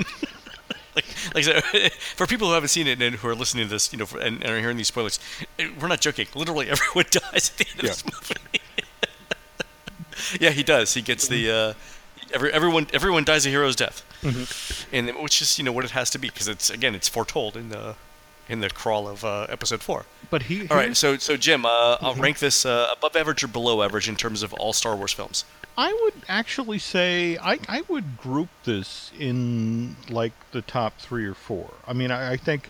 Like, 0.93 1.05
like 1.33 1.47
I 1.47 1.61
said, 1.61 1.91
for 2.17 2.27
people 2.27 2.49
who 2.49 2.53
haven't 2.53 2.67
seen 2.67 2.85
it 2.85 3.01
and 3.01 3.15
who 3.15 3.27
are 3.29 3.33
listening 3.35 3.63
to 3.63 3.69
this, 3.69 3.93
you 3.93 3.99
know, 3.99 4.05
for, 4.05 4.19
and, 4.19 4.43
and 4.43 4.51
are 4.51 4.59
hearing 4.59 4.75
these 4.75 4.89
spoilers, 4.89 5.19
eh, 5.57 5.69
we're 5.79 5.87
not 5.87 6.01
joking. 6.01 6.27
Literally, 6.35 6.69
everyone 6.69 7.05
dies 7.09 7.49
at 7.51 7.57
the 7.57 7.65
end 7.71 7.79
of 7.79 7.85
Yeah. 7.85 7.91
this 7.91 8.03
movie. 8.05 8.61
yeah, 10.39 10.49
he 10.49 10.63
does. 10.63 10.93
He 10.93 11.01
gets 11.01 11.29
the. 11.29 11.49
Uh, 11.49 11.73
every, 12.33 12.51
everyone 12.51 12.87
everyone 12.93 13.23
dies 13.23 13.45
a 13.45 13.49
hero's 13.49 13.75
death, 13.77 14.03
Mm-hmm. 14.21 14.93
and 14.95 15.09
it- 15.09 15.19
which 15.21 15.41
is 15.41 15.57
you 15.57 15.63
know 15.63 15.71
what 15.71 15.85
it 15.85 15.91
has 15.91 16.09
to 16.11 16.19
be 16.19 16.27
because 16.29 16.47
it's 16.49 16.69
again 16.69 16.93
it's 16.93 17.07
foretold 17.07 17.55
in 17.55 17.69
the 17.69 17.95
in 18.49 18.59
the 18.59 18.69
crawl 18.69 19.07
of 19.07 19.23
uh, 19.23 19.47
episode 19.49 19.81
four. 19.81 20.05
But 20.29 20.43
he, 20.43 20.67
All 20.69 20.77
right, 20.77 20.95
so 20.95 21.17
so 21.17 21.37
Jim, 21.37 21.65
uh, 21.65 21.69
I'll 22.01 22.13
Mm-hmm. 22.13 22.21
rank 22.21 22.39
this 22.39 22.65
uh, 22.65 22.87
above 22.91 23.15
average 23.15 23.43
or 23.43 23.47
below 23.47 23.81
average 23.83 24.07
in 24.09 24.15
terms 24.15 24.43
of 24.43 24.53
all 24.53 24.73
Star 24.73 24.95
Wars 24.95 25.13
films. 25.13 25.45
I 25.77 25.97
would 26.03 26.23
actually 26.27 26.79
say 26.79 27.37
I, 27.41 27.57
I 27.69 27.81
would 27.87 28.17
group 28.17 28.49
this 28.65 29.11
in 29.17 29.95
like 30.09 30.33
the 30.51 30.61
top 30.61 30.97
three 30.99 31.25
or 31.25 31.33
four. 31.33 31.69
I 31.87 31.93
mean, 31.93 32.11
I, 32.11 32.33
I 32.33 32.37
think, 32.37 32.69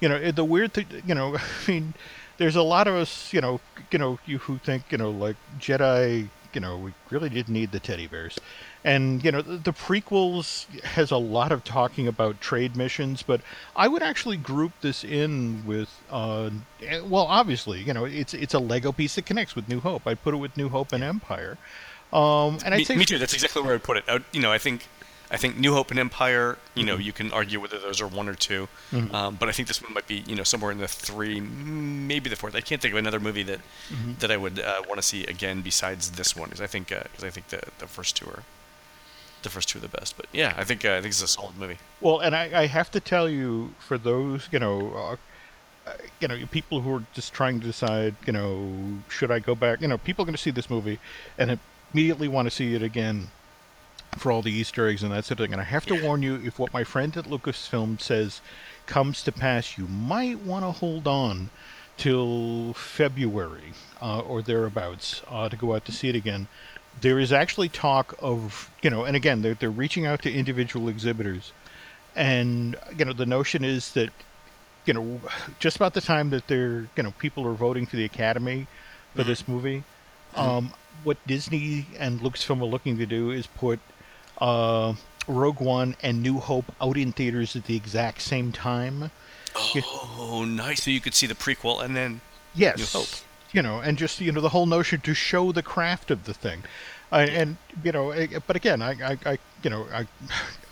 you 0.00 0.08
know, 0.08 0.32
the 0.32 0.44
weird 0.44 0.74
thing, 0.74 0.86
you 1.06 1.14
know, 1.14 1.36
I 1.66 1.70
mean, 1.70 1.94
there's 2.38 2.56
a 2.56 2.62
lot 2.62 2.88
of 2.88 2.94
us, 2.94 3.32
you 3.32 3.40
know, 3.40 3.60
you 3.92 3.98
know, 3.98 4.18
you 4.26 4.38
who 4.38 4.58
think, 4.58 4.90
you 4.90 4.98
know, 4.98 5.10
like 5.10 5.36
Jedi, 5.60 6.28
you 6.54 6.60
know, 6.60 6.76
we 6.76 6.92
really 7.10 7.28
didn't 7.28 7.52
need 7.52 7.72
the 7.72 7.80
teddy 7.80 8.06
bears, 8.06 8.38
and 8.84 9.24
you 9.24 9.32
know, 9.32 9.42
the, 9.42 9.56
the 9.56 9.72
prequels 9.72 10.66
has 10.82 11.10
a 11.10 11.16
lot 11.16 11.52
of 11.52 11.64
talking 11.64 12.08
about 12.08 12.40
trade 12.40 12.76
missions, 12.76 13.22
but 13.22 13.40
I 13.76 13.88
would 13.88 14.02
actually 14.02 14.36
group 14.36 14.72
this 14.80 15.04
in 15.04 15.64
with, 15.66 15.90
uh, 16.10 16.50
eh, 16.82 17.00
well, 17.00 17.24
obviously, 17.24 17.80
you 17.82 17.92
know, 17.92 18.04
it's 18.04 18.34
it's 18.34 18.54
a 18.54 18.58
Lego 18.58 18.92
piece 18.92 19.14
that 19.16 19.26
connects 19.26 19.54
with 19.54 19.68
New 19.68 19.80
Hope. 19.80 20.06
I'd 20.06 20.22
put 20.22 20.34
it 20.34 20.38
with 20.38 20.56
New 20.56 20.68
Hope 20.68 20.92
and 20.92 21.02
Empire. 21.02 21.58
Um, 22.12 22.58
and 22.64 22.74
I 22.74 22.82
think 22.82 22.98
Me, 22.98 23.04
too. 23.04 23.18
That's 23.18 23.34
exactly 23.34 23.62
where 23.62 23.74
I'd 23.74 23.82
put 23.82 23.96
it. 23.96 24.04
I 24.08 24.14
would, 24.14 24.24
you 24.32 24.40
know, 24.40 24.50
I 24.50 24.58
think 24.58 24.88
I 25.32 25.36
think 25.36 25.56
New 25.56 25.74
Hope 25.74 25.90
and 25.90 26.00
Empire. 26.00 26.58
You 26.74 26.82
Mm-hmm. 26.82 26.86
know, 26.86 26.96
you 26.98 27.12
can 27.12 27.32
argue 27.32 27.60
whether 27.60 27.78
those 27.78 28.00
are 28.00 28.06
one 28.06 28.28
or 28.28 28.34
2 28.34 28.66
um, 29.12 29.36
but 29.38 29.48
I 29.48 29.52
think 29.52 29.68
this 29.68 29.80
one 29.82 29.92
might 29.92 30.06
be 30.08 30.24
you 30.26 30.34
know 30.34 30.42
somewhere 30.44 30.70
in 30.72 30.78
the 30.78 30.88
three, 30.88 31.40
maybe 31.40 32.28
the 32.30 32.36
fourth. 32.36 32.54
I 32.54 32.60
can't 32.60 32.80
think 32.82 32.92
of 32.94 32.98
another 32.98 33.20
movie 33.20 33.42
that 33.44 33.60
Mm-hmm. 33.92 34.12
that 34.20 34.30
I 34.30 34.36
would 34.36 34.58
uh, 34.60 34.82
want 34.88 34.98
to 35.00 35.06
see 35.06 35.24
again 35.24 35.60
besides 35.62 36.12
this 36.12 36.34
one. 36.36 36.48
Because 36.48 36.60
I 36.60 36.66
think 36.66 36.88
because 36.88 37.24
I 37.24 37.30
think 37.30 37.48
the 37.48 37.60
the 37.78 37.86
first 37.86 38.16
two 38.16 38.26
are 38.26 38.42
the 39.42 39.48
first 39.50 39.68
two 39.68 39.78
are 39.78 39.82
the 39.82 39.88
best. 39.88 40.16
But 40.16 40.26
yeah, 40.32 40.54
I 40.56 40.64
think 40.64 40.84
uh, 40.84 40.90
I 40.96 41.00
think 41.00 41.06
it's 41.12 41.22
a 41.22 41.28
solid 41.28 41.56
movie. 41.58 41.78
Well, 42.00 42.18
and 42.20 42.34
I, 42.36 42.62
I 42.62 42.66
have 42.66 42.90
to 42.92 43.00
tell 43.00 43.28
you, 43.28 43.74
for 43.78 43.98
those, 43.98 44.48
you 44.52 44.58
know, 44.58 44.92
uh, 44.94 45.16
uh, 45.90 45.94
you 46.20 46.28
know, 46.28 46.36
people 46.50 46.80
who 46.82 46.94
are 46.96 47.04
just 47.14 47.32
trying 47.32 47.58
to 47.60 47.66
decide, 47.66 48.14
you 48.26 48.32
know, 48.32 48.98
should 49.08 49.30
I 49.30 49.38
go 49.38 49.54
back? 49.54 49.80
You 49.80 49.88
know, 49.88 49.98
people 49.98 50.22
are 50.22 50.26
going 50.26 50.36
to 50.36 50.42
see 50.42 50.50
this 50.50 50.68
movie 50.70 50.98
and 51.38 51.58
immediately 51.94 52.28
want 52.28 52.46
to 52.46 52.50
see 52.50 52.74
it 52.74 52.82
again 52.82 53.28
for 54.16 54.32
all 54.32 54.42
the 54.42 54.52
Easter 54.52 54.88
eggs 54.88 55.02
and 55.02 55.12
that 55.12 55.24
sort 55.24 55.40
of 55.40 55.44
thing. 55.46 55.52
And 55.52 55.60
I 55.60 55.64
have 55.64 55.86
to 55.86 55.94
Yeah. 55.94 56.02
warn 56.02 56.22
you, 56.22 56.36
if 56.44 56.58
what 56.58 56.72
my 56.72 56.84
friend 56.84 57.16
at 57.16 57.24
Lucasfilm 57.24 58.00
says 58.00 58.40
comes 58.86 59.22
to 59.22 59.32
pass, 59.32 59.78
you 59.78 59.86
might 59.86 60.40
want 60.40 60.64
to 60.64 60.72
hold 60.72 61.06
on 61.06 61.50
till 61.96 62.72
February 62.74 63.72
uh, 64.00 64.20
or 64.20 64.42
thereabouts 64.42 65.22
uh, 65.30 65.48
to 65.48 65.56
go 65.56 65.74
out 65.74 65.84
to 65.84 65.92
see 65.92 66.08
it 66.08 66.16
again. 66.16 66.48
There 67.00 67.18
is 67.18 67.32
actually 67.32 67.68
talk 67.68 68.14
of, 68.20 68.70
you 68.82 68.90
know, 68.90 69.04
and 69.04 69.16
again, 69.16 69.42
they're, 69.42 69.54
they're 69.54 69.70
reaching 69.70 70.06
out 70.06 70.22
to 70.22 70.32
individual 70.32 70.88
exhibitors. 70.88 71.52
And, 72.16 72.76
you 72.96 73.04
know, 73.04 73.12
the 73.12 73.26
notion 73.26 73.64
is 73.64 73.92
that, 73.92 74.10
you 74.86 74.92
know, 74.94 75.20
just 75.60 75.76
about 75.76 75.94
the 75.94 76.00
time 76.00 76.30
that 76.30 76.48
they're, 76.48 76.88
you 76.96 77.02
know, 77.02 77.12
people 77.18 77.46
are 77.46 77.54
voting 77.54 77.86
for 77.86 77.96
the 77.96 78.04
Academy 78.04 78.66
for 79.14 79.22
this 79.22 79.46
movie, 79.46 79.84
um, 80.34 80.72
what 81.04 81.16
Disney 81.26 81.86
and 81.98 82.20
Lucasfilm 82.20 82.60
are 82.60 82.64
looking 82.66 82.96
to 82.98 83.06
do 83.06 83.30
is 83.30 83.46
put 83.46 83.78
uh, 84.40 84.94
Rogue 85.28 85.60
One 85.60 85.96
and 86.02 86.22
New 86.22 86.38
Hope 86.38 86.72
out 86.80 86.96
in 86.96 87.12
theaters 87.12 87.54
at 87.56 87.64
the 87.64 87.76
exact 87.76 88.22
same 88.22 88.52
time. 88.52 89.10
Oh, 89.56 90.44
nice! 90.48 90.84
So 90.84 90.90
you 90.90 91.00
could 91.00 91.14
see 91.14 91.26
the 91.26 91.34
prequel 91.34 91.82
and 91.84 91.94
then 91.96 92.20
Yes. 92.54 92.78
New 92.78 93.00
Hope. 93.00 93.08
You 93.52 93.62
know, 93.62 93.80
and 93.80 93.98
just 93.98 94.20
you 94.20 94.30
know 94.30 94.40
the 94.40 94.50
whole 94.50 94.66
notion 94.66 95.00
to 95.00 95.12
show 95.14 95.50
the 95.50 95.62
craft 95.62 96.10
of 96.12 96.24
the 96.24 96.32
thing, 96.34 96.62
I, 97.12 97.22
and 97.24 97.56
you 97.82 97.92
know, 97.92 98.10
eh, 98.10 98.38
but 98.46 98.54
again, 98.56 98.82
I, 98.82 98.90
I, 98.92 99.18
I, 99.26 99.38
you 99.64 99.70
know, 99.70 99.86
I, 99.92 100.06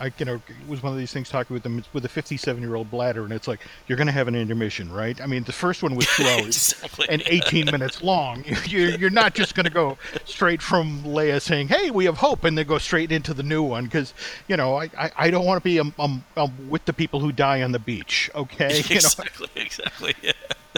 I, 0.00 0.12
you 0.18 0.25
know, 0.25 0.35
it 0.37 0.68
was 0.68 0.83
one 0.83 0.92
of 0.92 0.99
these 0.99 1.12
things 1.12 1.28
talking 1.28 1.52
with 1.52 1.64
them 1.64 1.85
with 1.92 2.04
a 2.04 2.09
57 2.09 2.62
year 2.62 2.76
old 2.76 2.90
bladder, 2.90 3.25
and 3.25 3.33
it's 3.33 3.49
like 3.49 3.61
you're 3.87 3.97
going 3.97 4.07
to 4.07 4.12
have 4.12 4.28
an 4.28 4.37
intermission, 4.37 4.90
right? 4.92 5.21
I 5.21 5.26
mean, 5.26 5.42
the 5.42 5.52
first 5.52 5.83
one 5.83 5.97
was 5.97 6.07
two 6.07 6.23
hours 6.26 6.47
Exactly. 6.47 7.07
and 7.09 7.23
18 7.26 7.66
minutes 7.66 8.02
long. 8.02 8.45
You're, 8.66 8.90
you're 8.90 9.11
not 9.11 9.35
just 9.35 9.54
going 9.54 9.64
to 9.64 9.73
go 9.73 9.99
straight 10.25 10.62
from 10.62 11.02
Leia 11.02 11.40
saying, 11.42 11.68
"Hey, 11.68 11.90
we 11.90 12.04
have 12.04 12.18
hope," 12.18 12.45
and 12.45 12.57
then 12.57 12.66
go 12.66 12.78
straight 12.78 13.11
into 13.11 13.35
the 13.35 13.42
new 13.42 13.62
one 13.62 13.85
because 13.85 14.14
you 14.47 14.57
know, 14.57 14.76
I, 14.76 14.90
I, 14.97 15.11
I 15.16 15.30
don't 15.30 15.45
want 15.45 15.62
to 15.62 15.64
be 15.64 15.80
um, 15.80 15.92
um, 15.99 16.25
um, 16.37 16.52
with 16.71 16.85
the 16.85 16.92
people 16.92 17.21
who 17.21 17.33
die 17.33 17.62
on 17.62 17.73
the 17.73 17.78
beach, 17.78 18.30
okay? 18.35 18.83
You 18.88 18.95
know, 18.95 18.97
exactly, 18.97 19.49
exactly. 19.57 20.14
Yeah. 20.23 20.33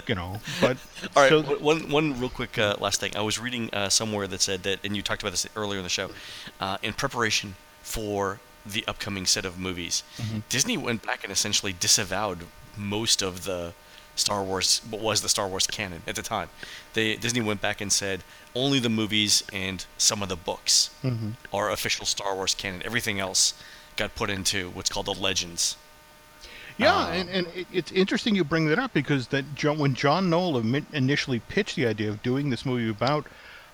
You 0.07 0.15
know, 0.15 0.39
but 0.59 0.77
All 1.15 1.23
right, 1.23 1.29
so- 1.29 1.41
w- 1.41 1.63
one 1.63 1.89
one 1.89 2.19
real 2.19 2.29
quick 2.29 2.57
uh, 2.57 2.75
last 2.79 2.99
thing. 2.99 3.15
I 3.15 3.21
was 3.21 3.39
reading 3.39 3.69
uh, 3.73 3.89
somewhere 3.89 4.27
that 4.27 4.41
said 4.41 4.63
that, 4.63 4.79
and 4.83 4.95
you 4.95 5.01
talked 5.01 5.21
about 5.21 5.31
this 5.31 5.47
earlier 5.55 5.77
in 5.79 5.83
the 5.83 5.89
show, 5.89 6.09
uh, 6.59 6.77
in 6.83 6.93
preparation 6.93 7.55
for 7.83 8.39
the 8.65 8.83
upcoming 8.87 9.25
set 9.25 9.45
of 9.45 9.57
movies, 9.59 10.03
Mm-hmm. 10.17 10.39
Disney 10.49 10.77
went 10.77 11.05
back 11.05 11.23
and 11.23 11.31
essentially 11.33 11.73
disavowed 11.73 12.39
most 12.77 13.21
of 13.21 13.43
the 13.45 13.73
Star 14.15 14.43
Wars, 14.43 14.81
what 14.89 15.01
was 15.01 15.21
the 15.21 15.29
Star 15.29 15.47
Wars 15.47 15.65
canon 15.65 16.03
at 16.05 16.15
the 16.15 16.21
time. 16.21 16.49
They 16.93 17.15
Disney 17.15 17.41
went 17.41 17.61
back 17.61 17.81
and 17.81 17.91
said 17.91 18.23
only 18.53 18.77
the 18.79 18.89
movies 18.89 19.43
and 19.53 19.83
some 19.97 20.21
of 20.21 20.29
the 20.29 20.35
books 20.35 20.89
Mhm. 21.03 21.33
are 21.53 21.71
official 21.71 22.05
Star 22.05 22.35
Wars 22.35 22.53
canon. 22.53 22.81
Everything 22.85 23.19
else 23.19 23.53
got 23.95 24.13
put 24.15 24.29
into 24.29 24.69
what's 24.71 24.89
called 24.89 25.05
the 25.07 25.13
legends. 25.13 25.75
Yeah, 26.81 26.95
Um, 27.05 27.11
and, 27.13 27.29
and 27.29 27.47
it- 27.55 27.67
it's 27.71 27.91
interesting 27.91 28.35
you 28.35 28.43
bring 28.43 28.67
that 28.67 28.79
up 28.79 28.93
because 28.93 29.27
that 29.27 29.55
John, 29.55 29.77
when 29.77 29.93
John 29.95 30.29
Knoll 30.29 30.57
initially 30.93 31.39
pitched 31.39 31.75
the 31.75 31.87
idea 31.87 32.09
of 32.09 32.21
doing 32.23 32.49
this 32.49 32.65
movie 32.65 32.89
about, 32.89 33.27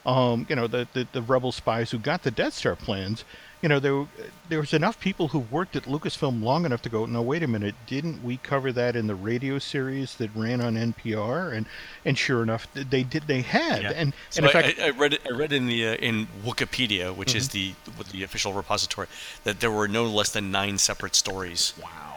um, 0.05 0.45
you 0.49 0.55
know, 0.55 0.67
the, 0.67 0.87
the 0.93 1.07
the 1.11 1.21
rebel 1.21 1.51
spies 1.51 1.91
who 1.91 1.97
got 1.99 2.23
the 2.23 2.31
Death 2.31 2.53
Star 2.53 2.75
plans, 2.75 3.23
you 3.61 3.67
know, 3.67 3.79
there 3.79 4.05
there 4.49 4.59
was 4.59 4.73
enough 4.73 4.99
people 4.99 5.29
who 5.29 5.39
worked 5.39 5.75
at 5.75 5.83
Lucasfilm 5.83 6.41
long 6.43 6.63
enough 6.65 6.81
to 6.83 6.89
go, 6.89 7.05
no, 7.05 7.21
wait 7.21 7.43
a 7.43 7.47
minute, 7.47 7.75
didn't 7.87 8.23
we 8.23 8.37
cover 8.37 8.71
that 8.71 8.95
in 8.95 9.07
the 9.07 9.15
radio 9.15 9.59
series 9.59 10.15
that 10.15 10.29
ran 10.35 10.61
on 10.61 10.75
NPR? 10.77 11.51
And 11.53 11.65
and 12.05 12.17
sure 12.17 12.41
enough, 12.43 12.67
they 12.73 13.03
did. 13.03 13.23
They 13.27 13.41
had, 13.41 13.81
Yeah. 13.83 13.91
and 13.95 14.13
So 14.29 14.43
and 14.43 14.45
in 14.45 14.49
I, 14.49 14.61
fact, 14.61 14.79
I, 14.79 14.85
I 14.87 14.89
read 14.91 15.17
I 15.25 15.31
read 15.35 15.51
in 15.51 15.65
the 15.67 15.87
uh, 15.89 15.93
in 15.95 16.27
Wikipedia, 16.45 17.13
which 17.15 17.35
is 17.35 17.49
the 17.49 17.73
Mm-hmm. 17.89 18.11
the 18.11 18.23
official 18.23 18.53
repository, 18.53 19.07
that 19.43 19.59
there 19.59 19.71
were 19.71 19.87
no 19.87 20.05
less 20.05 20.31
than 20.31 20.51
nine 20.51 20.77
separate 20.77 21.15
stories 21.15 21.73
wow. 21.81 22.16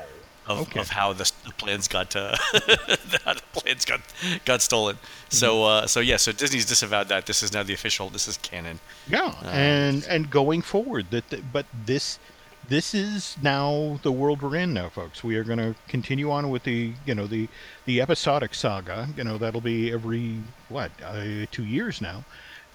Of, 0.51 0.61
Okay. 0.69 0.81
of 0.81 0.89
how 0.91 1.13
the, 1.13 1.31
the 1.45 1.53
plans 1.53 1.89
got 1.89 2.15
uh, 2.17 2.37
how 3.25 3.35
the 3.35 3.43
plans 3.53 3.85
got 3.85 4.01
got 4.45 4.61
stolen. 4.63 4.97
So 5.29 5.49
Mm-hmm. 5.55 5.85
uh, 5.85 5.87
so 5.87 6.01
yeah, 6.01 6.17
so 6.19 6.33
Disney's 6.33 6.67
disavowed 6.67 7.09
that. 7.09 7.27
This 7.27 7.43
is 7.43 7.53
now 7.53 7.63
the 7.63 7.75
official. 7.75 8.09
This 8.11 8.27
is 8.29 8.37
canon. 8.39 8.81
Yeah, 9.09 9.35
and 9.45 10.05
and 10.09 10.31
going 10.31 10.63
forward, 10.63 11.07
that 11.11 11.29
that- 11.31 11.53
but 11.53 11.67
this 11.87 12.19
this 12.69 12.95
is 12.95 13.37
now 13.43 13.99
the 14.03 14.13
world 14.13 14.43
we're 14.43 14.55
in 14.57 14.73
now, 14.75 14.89
folks. 14.91 15.25
We 15.25 15.35
are 15.37 15.43
going 15.45 15.59
to 15.59 15.75
continue 15.89 16.31
on 16.31 16.51
with 16.51 16.63
the 16.65 16.93
you 17.07 17.15
know 17.15 17.27
the 17.27 17.49
the 17.87 18.01
episodic 18.01 18.55
saga. 18.55 19.09
You 19.17 19.25
know 19.25 19.39
that'll 19.39 19.61
be 19.61 19.91
every 19.93 20.39
what 20.69 20.91
uh, 21.05 21.47
two 21.51 21.65
years 21.65 22.01
now, 22.01 22.25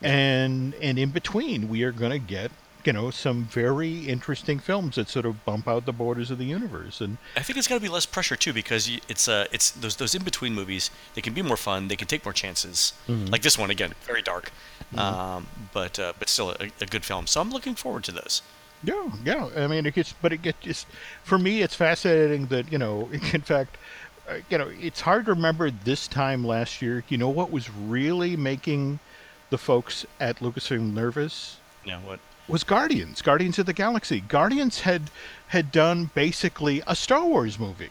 and 0.02 0.74
and 0.82 0.98
in 1.00 1.10
between 1.12 1.70
we 1.70 1.84
are 1.84 1.92
going 1.94 2.12
to 2.12 2.20
get 2.20 2.52
you 2.86 2.94
know 2.94 3.10
some 3.10 3.46
very 3.46 4.00
interesting 4.08 4.60
films 4.60 4.96
that 4.96 5.10
sort 5.10 5.26
of 5.26 5.44
bump 5.46 5.68
out 5.68 5.86
the 5.86 5.94
borders 5.94 6.32
of 6.32 6.38
the 6.38 6.46
universe 6.46 7.02
and 7.02 7.18
I 7.36 7.42
think 7.42 7.58
it's 7.58 7.68
got 7.68 7.76
to 7.76 7.82
be 7.82 7.90
less 7.90 8.06
pressure 8.06 8.36
too 8.36 8.54
because 8.54 8.90
it's 9.08 9.28
uh 9.28 9.46
it's 9.52 9.72
those 9.72 9.96
those 9.96 10.16
in 10.16 10.24
between 10.24 10.54
movies. 10.54 10.92
They 11.14 11.22
can 11.22 11.34
be 11.34 11.42
more 11.42 11.58
fun. 11.58 11.88
They 11.88 11.96
can 11.96 12.08
take 12.08 12.26
more 12.26 12.34
chances. 12.34 12.94
Mm-hmm. 13.08 13.28
Like 13.28 13.42
this 13.42 13.58
one 13.58 13.70
again, 13.70 13.94
very 14.04 14.22
dark, 14.22 14.52
um, 14.98 15.48
but 15.74 16.00
uh, 16.00 16.14
but 16.20 16.30
still 16.30 16.52
a, 16.52 16.70
a 16.82 16.86
good 16.86 17.04
film. 17.04 17.28
So 17.28 17.42
I'm 17.42 17.52
looking 17.52 17.76
forward 17.76 18.04
to 18.06 18.12
those. 18.12 18.42
Yeah, 18.84 19.10
yeah. 19.24 19.50
I 19.56 19.68
mean, 19.68 19.86
it 19.86 19.96
gets, 19.96 20.14
but 20.22 20.32
it 20.32 20.42
gets 20.42 20.60
just 20.62 20.88
for 21.24 21.38
me. 21.38 21.62
It's 21.62 21.76
fascinating 21.76 22.48
that 22.48 22.72
you 22.72 22.78
know, 22.78 23.10
in 23.34 23.42
fact, 23.42 23.78
uh, 24.30 24.38
you 24.50 24.58
know, 24.58 24.70
it's 24.80 25.02
hard 25.02 25.26
to 25.26 25.34
remember 25.34 25.72
this 25.72 26.08
time 26.08 26.46
last 26.46 26.82
year. 26.82 27.04
You 27.10 27.18
know 27.18 27.30
what 27.30 27.52
was 27.52 27.70
really 27.70 28.36
making 28.36 29.00
the 29.50 29.58
folks 29.58 30.06
at 30.20 30.40
Lucasfilm 30.40 30.94
nervous 30.94 31.58
know 31.96 32.00
what? 32.00 32.20
Was 32.48 32.64
Guardians, 32.64 33.22
Guardians 33.22 33.60
of 33.60 33.66
the 33.66 33.74
Galaxy. 33.74 34.22
Guardians 34.22 34.82
had 34.82 35.10
had 35.48 35.72
done 35.72 36.12
basically 36.14 36.82
a 36.88 36.96
Star 36.96 37.26
Wars 37.26 37.60
movie, 37.60 37.90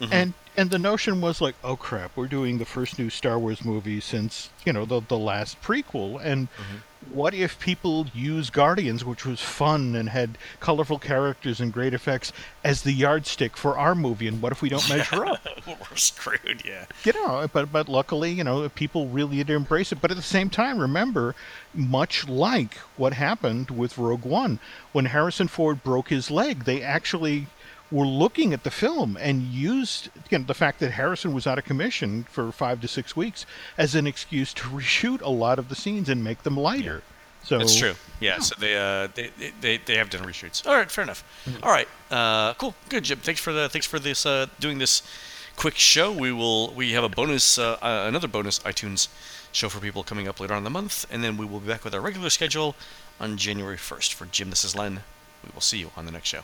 Mm-hmm. 0.00 0.12
and 0.12 0.34
and 0.58 0.70
the 0.70 0.78
notion 0.78 1.20
was 1.20 1.40
like, 1.40 1.54
oh 1.62 1.76
crap, 1.76 2.16
we're 2.16 2.28
doing 2.28 2.58
the 2.58 2.64
first 2.64 2.98
new 2.98 3.10
Star 3.10 3.38
Wars 3.38 3.64
movie 3.64 4.00
since 4.00 4.50
you 4.64 4.72
know 4.72 4.84
the 4.84 5.00
the 5.00 5.18
last 5.18 5.60
prequel, 5.62 6.18
and 6.22 6.48
mm-hmm. 6.52 7.14
what 7.14 7.34
if 7.34 7.58
people 7.58 8.06
use 8.14 8.50
Guardians, 8.50 9.04
which 9.04 9.26
was 9.26 9.40
fun 9.40 9.94
and 9.94 10.08
had 10.08 10.38
colorful 10.60 10.98
characters 10.98 11.60
and 11.60 11.72
great 11.72 11.92
effects, 11.94 12.32
as 12.64 12.82
the 12.82 12.92
yardstick 12.92 13.56
for 13.56 13.78
our 13.78 13.94
movie, 13.94 14.26
and 14.26 14.40
what 14.40 14.52
if 14.52 14.62
we 14.62 14.68
don't 14.68 14.88
measure 14.88 15.26
up? 15.26 15.46
We're 15.66 15.96
screwed. 15.96 16.62
Yeah. 16.64 16.86
you 17.04 17.12
know 17.12 17.48
but 17.52 17.72
but 17.72 17.88
luckily 17.88 18.32
you 18.32 18.44
know 18.44 18.68
people 18.68 19.08
really 19.08 19.38
did 19.38 19.50
embrace 19.50 19.92
it 19.92 20.00
but 20.00 20.10
at 20.10 20.16
the 20.16 20.22
same 20.22 20.50
time 20.50 20.78
remember 20.78 21.34
much 21.74 22.28
like 22.28 22.74
what 22.96 23.12
happened 23.12 23.70
with 23.70 23.98
rogue 23.98 24.24
one 24.24 24.58
when 24.92 25.06
harrison 25.06 25.48
ford 25.48 25.82
broke 25.82 26.08
his 26.08 26.30
leg 26.30 26.64
they 26.64 26.82
actually 26.82 27.46
were 27.90 28.06
looking 28.06 28.52
at 28.52 28.64
the 28.64 28.70
film 28.70 29.16
and 29.20 29.42
used 29.42 30.08
you 30.30 30.38
know, 30.38 30.44
the 30.44 30.54
fact 30.54 30.80
that 30.80 30.90
harrison 30.92 31.32
was 31.32 31.46
out 31.46 31.56
of 31.58 31.64
commission 31.64 32.24
for 32.30 32.50
five 32.50 32.80
to 32.80 32.88
six 32.88 33.14
weeks 33.16 33.46
as 33.78 33.94
an 33.94 34.06
excuse 34.06 34.52
to 34.54 34.62
reshoot 34.68 35.20
a 35.20 35.30
lot 35.30 35.58
of 35.58 35.68
the 35.68 35.74
scenes 35.74 36.08
and 36.08 36.22
make 36.24 36.42
them 36.42 36.56
lighter 36.56 37.02
So 37.44 37.58
That's 37.58 37.76
true. 37.76 37.94
Yeah. 38.18 38.40
So 38.40 38.54
they, 38.58 38.74
uh, 38.76 39.06
they 39.14 39.30
they- 39.60 39.78
they 39.86 39.96
have 39.98 40.10
done 40.10 40.22
reshoots. 40.26 40.66
All 40.66 40.74
right. 40.74 40.90
Fair 40.90 41.04
enough. 41.04 41.22
All 41.62 41.70
right. 41.70 41.86
Uh, 42.10 42.54
cool. 42.54 42.74
Good, 42.88 43.04
Jim. 43.04 43.20
Thanks 43.20 43.40
for 43.40 43.52
the 43.52 43.68
thanks 43.68 43.86
for 43.86 44.00
this 44.00 44.26
uh, 44.26 44.46
doing 44.58 44.78
this 44.78 45.02
quick 45.54 45.76
show. 45.76 46.10
We 46.10 46.32
will 46.32 46.72
we 46.74 46.90
have 46.96 47.04
a 47.04 47.08
bonus 47.08 47.56
uh, 47.56 47.78
uh, 47.80 48.04
another 48.08 48.26
bonus 48.26 48.58
iTunes 48.70 49.06
show 49.52 49.68
for 49.68 49.78
people 49.78 50.02
coming 50.02 50.26
up 50.26 50.40
later 50.40 50.54
on 50.54 50.58
in 50.58 50.64
the 50.64 50.70
month, 50.80 51.06
and 51.08 51.22
then 51.22 51.36
we 51.36 51.46
will 51.46 51.60
be 51.60 51.68
back 51.68 51.84
with 51.84 51.94
our 51.94 52.00
regular 52.00 52.30
schedule 52.30 52.74
on 53.20 53.36
January 53.36 53.76
first. 53.78 54.12
For 54.12 54.26
Jim, 54.26 54.50
this 54.50 54.64
is 54.64 54.74
Len. 54.74 55.04
We 55.44 55.50
will 55.54 55.60
see 55.62 55.78
you 55.78 55.92
on 55.96 56.04
the 56.04 56.12
next 56.12 56.28
show. 56.28 56.42